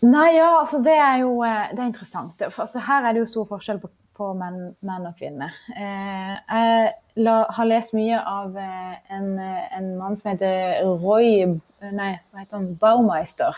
[0.05, 2.41] Nei, ja, altså det er jo eh, det er interessant.
[2.49, 5.55] Altså, her er det jo stor forskjell på, på menn, menn og kvinner.
[5.75, 6.93] Eh, jeg
[7.25, 12.55] la, har lest mye av eh, en, en mann som heter Roy Nei, hva heter
[12.55, 12.69] han?
[12.81, 13.57] Baumeister.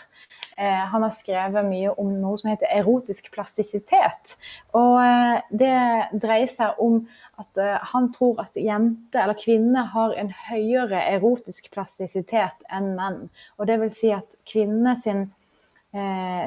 [0.58, 4.34] Eh, han har skrevet mye om noe som heter erotisk plastisitet.
[4.76, 4.98] Og
[5.48, 5.78] det
[6.12, 6.98] dreier seg om
[7.40, 7.62] at
[7.94, 13.22] han tror at jenter eller kvinner har en høyere erotisk plastisitet enn menn.
[13.56, 15.30] Og det vil si at kvinner sin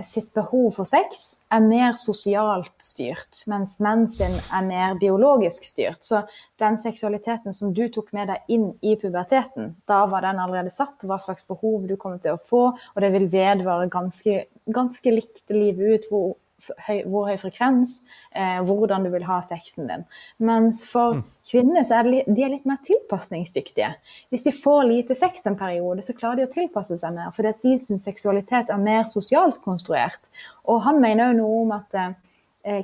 [0.07, 1.21] sitt behov for sex
[1.51, 6.03] er mer sosialt styrt, mens menn sin er mer biologisk styrt.
[6.05, 6.23] Så
[6.61, 11.03] den seksualiteten som du tok med deg inn i puberteten, da var den allerede satt,
[11.03, 15.43] hva slags behov du kommer til å få, og det vil vedvare ganske, ganske likt
[15.53, 16.09] livet ut.
[16.11, 16.31] hvor
[16.87, 17.97] høy, hvor høy frekvens,
[18.35, 20.05] eh, hvordan du vil ha sexen din.
[20.39, 23.93] Mens for kvinner så er det, de er litt mer tilpasningsdyktige.
[24.31, 27.53] Hvis de får lite sex en periode, så klarer de å tilpasse seg mer, fordi
[27.53, 30.31] at de sin seksualitet er mer sosialt konstruert.
[30.69, 32.13] Og han mener jo noe om at eh,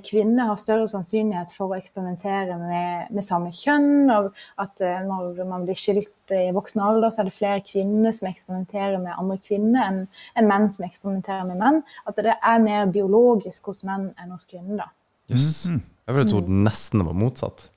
[0.05, 5.43] kvinner har større sannsynlighet for å eksperimentere med, med samme kjønn, og at eh, når
[5.49, 9.37] man blir skilt i voksen alder, så er det flere kvinner som eksperimenterer med andre
[9.43, 9.99] kvinner enn
[10.37, 11.81] enn menn som eksperimenterer med menn.
[12.09, 14.85] At det er mer biologisk hos menn enn hos kvinner.
[14.85, 14.89] da.
[15.33, 15.67] Jøss.
[15.67, 17.67] Jeg ville trodd nesten det var motsatt.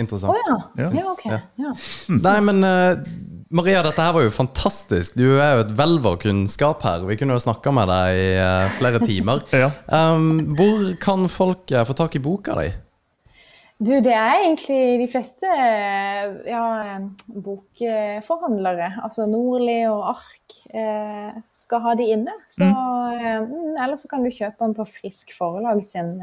[0.00, 0.32] Interessant.
[0.32, 0.58] Å ja.
[0.86, 0.90] Ja.
[0.96, 1.06] ja.
[1.12, 1.26] ok.
[1.60, 1.74] Ja.
[2.14, 3.02] Nei, men eh,
[3.50, 5.16] Maria, dette her var jo fantastisk.
[5.18, 7.02] Du er jo et hvelv av kunnskap her.
[7.08, 9.42] Vi kunne jo snakka med deg i eh, flere timer.
[9.60, 9.72] Ja.
[9.90, 12.68] Um, hvor kan folk eh, få tak i boka di?
[13.82, 16.62] Du, det er egentlig de fleste eh, ja,
[17.26, 22.36] bokforhandlere, altså Nordli og Ark, eh, skal ha de inne.
[22.46, 26.14] Så, eh, mm, eller så kan du kjøpe den på Frisk Forlag sin,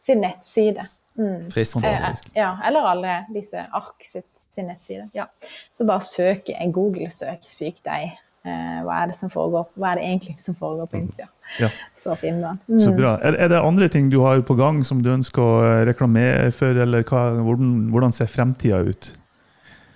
[0.00, 0.88] sin nettside.
[1.20, 1.50] Mm.
[1.50, 2.30] Frisk, fantastisk.
[2.32, 5.08] Eh, ja, eller alle disse Ark sitt, sin nettside.
[5.16, 5.28] Ja.
[5.72, 8.18] Så bare søk en Google-søk 'syk deg'.
[8.40, 9.68] Eh, hva er det som foregår?
[9.76, 11.28] Hva er det egentlig som foregår på innsida?
[11.60, 11.68] Ja.
[12.02, 12.60] Så finner man.
[12.68, 12.78] Mm.
[12.80, 13.18] Så bra.
[13.20, 16.48] Er, er det andre ting du har på gang som du ønsker å eh, reklamere
[16.56, 19.12] for, eller hva, hvordan, hvordan ser fremtida ut?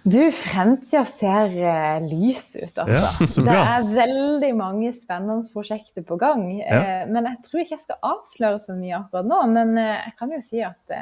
[0.05, 3.31] Du, fremtida ser uh, lys ut, altså.
[3.41, 6.45] Ja, det er veldig mange spennende prosjekter på gang.
[6.61, 9.39] Eh, men jeg tror ikke jeg skal avsløre så mye akkurat nå.
[9.55, 10.99] Men uh, jeg kan jo si at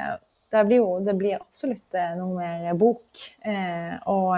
[0.53, 3.23] det blir, jo, det blir absolutt eh, noe mer bok.
[3.49, 4.35] Eh, og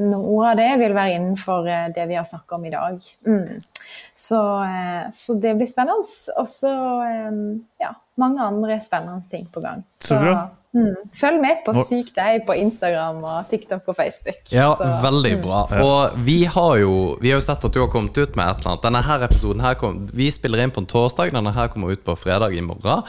[0.00, 2.98] noen noe av det vil være innenfor eh, det vi har snakka om i dag.
[3.26, 3.60] Mm.
[4.18, 6.02] Så, eh, så det blir spennende.
[6.40, 6.74] Og så
[7.06, 7.38] eh,
[7.84, 9.84] ja, mange andre spennende ting på gang.
[10.02, 10.42] Så bra.
[10.74, 14.40] Mm, følg med på Syk deg på Instagram og TikTok og Facebook.
[14.50, 15.60] Ja, Så- veldig bra.
[15.78, 18.58] Og vi har jo Vi har jo sett at du har kommet ut med et
[18.58, 18.82] eller annet.
[18.82, 22.02] Denne her episoden her kom, Vi spiller inn på en torsdag, denne her kommer ut
[22.04, 23.04] på fredag i morgen.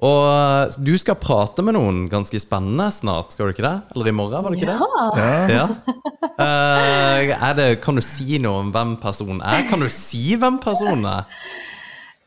[0.00, 3.72] Og du skal prate med noen ganske spennende snart, skal du ikke det?
[3.94, 5.52] Eller i morgen, var det ikke det?
[5.52, 5.66] Ja.
[6.40, 9.66] Eh, er det, kan du si noe om hvem personen er?
[9.68, 11.26] Kan du si hvem personen er?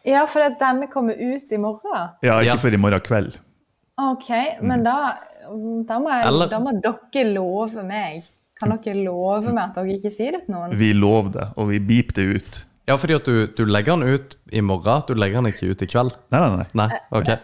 [0.05, 2.09] Ja, for at denne kommer ut i morgen.
[2.21, 2.55] Ja, ikke Ja.
[2.61, 3.37] før i morgen kveld.
[4.03, 4.29] OK,
[4.61, 4.95] men da,
[5.87, 8.23] da, må jeg, Eller- da må dere love meg.
[8.59, 10.75] Kan dere love meg at dere ikke sier det til noen?
[10.77, 12.61] Vi lover det, og vi beeper det ut.
[12.87, 15.03] Ja, fordi at du, du legger den ut i morgen.
[15.07, 16.13] Du legger den ikke ut i kveld.
[16.31, 16.67] Nei, nei, nei.
[16.73, 17.39] Nei, ok.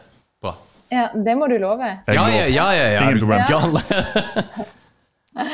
[0.89, 1.85] Ja, Det må du love.
[2.07, 3.01] Ja, ja, ja, ja, ja.
[3.05, 3.45] Ingen problem.
[3.47, 3.79] gal?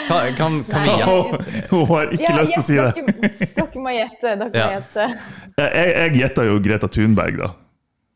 [0.07, 1.67] Kan, kan, kan vi gjette?
[1.69, 2.86] Hun har ikke Ja, lyst til å si det.
[2.95, 4.31] Dere, dere må gjette.
[4.39, 4.65] Dere Ja.
[4.65, 5.03] må gjette.
[5.59, 7.49] Jeg, jeg gjetter jo Greta Thunberg, da.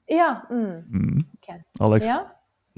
[0.10, 0.30] Ja.
[0.50, 1.20] Mm.
[1.38, 1.50] ok.
[1.86, 2.08] Alex.
[2.10, 2.18] ja.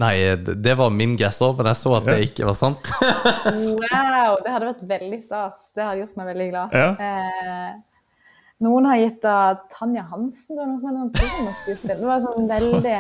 [0.01, 2.89] Nei, det det var min guess òg, men jeg så at det ikke var sant.
[3.45, 5.69] Wow, det hadde vært veldig stas.
[5.77, 6.75] Det hadde gjort meg veldig glad.
[6.75, 6.89] Ja.
[7.07, 7.71] Eh,
[8.62, 10.55] noen har gitt av Tanja Hansen.
[10.55, 11.97] Det var noe som hadde pornoskuespill.
[11.99, 12.97] Det var sånn veldig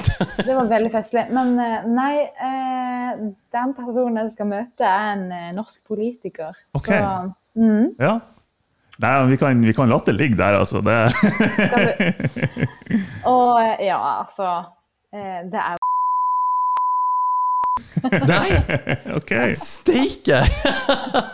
[0.47, 1.25] Det var veldig festlig.
[1.35, 2.15] Men eh, nei,
[2.49, 6.57] eh, den personen jeg skal møte, er en eh, norsk politiker.
[6.77, 6.89] Ok.
[6.91, 7.01] Så
[7.61, 8.19] mm, Ja.
[9.01, 10.81] Nei, vi kan, vi kan la det ligge der, altså.
[10.85, 10.97] Det,
[13.25, 14.49] Og ja, altså
[15.15, 15.79] eh, Det er
[18.27, 18.49] Nei,
[19.17, 19.31] ok.
[19.57, 20.41] steike!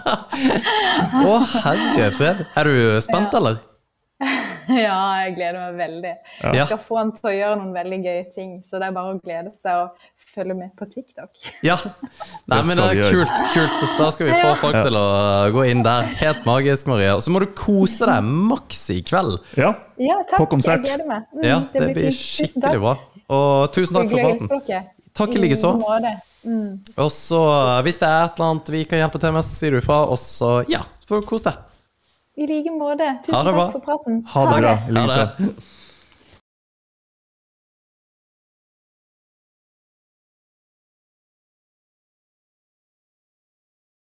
[1.28, 2.46] Å, herre fred.
[2.56, 3.60] Er du spent, eller?
[4.68, 6.11] Ja, jeg gleder meg veldig.
[6.41, 6.51] Ja.
[6.57, 9.13] Jeg skal få han til å gjøre noen veldig gøye ting, så det er bare
[9.13, 11.30] å glede seg og følge med på TikTok.
[11.63, 11.78] Ja.
[12.51, 13.32] Nei, men det er kult.
[13.53, 13.86] kult.
[13.99, 15.05] Da skal vi få folk til å
[15.55, 16.09] gå inn der.
[16.20, 17.15] Helt magisk, Maria.
[17.15, 19.38] Og så må du kose deg maks i kveld.
[19.59, 20.41] Ja, Ja, takk.
[20.43, 20.84] På konsert.
[20.84, 21.30] Jeg gleder meg.
[21.34, 22.97] Mm, Ja, det blir blir skikkelig bra.
[23.34, 24.91] Og tusen takk for praten.
[25.18, 25.72] Takk i like så.
[26.47, 26.76] Mm.
[27.01, 27.39] Og så,
[27.88, 30.03] hvis det er et eller annet vi kan hjelpe til med, så sier du ifra.
[30.11, 31.63] Og så, ja, så får du kose deg.
[32.38, 33.08] I like måte.
[33.26, 34.24] Tusen takk for praten.
[34.34, 35.30] ha det bra, Ha Elise.
[35.38, 35.54] det.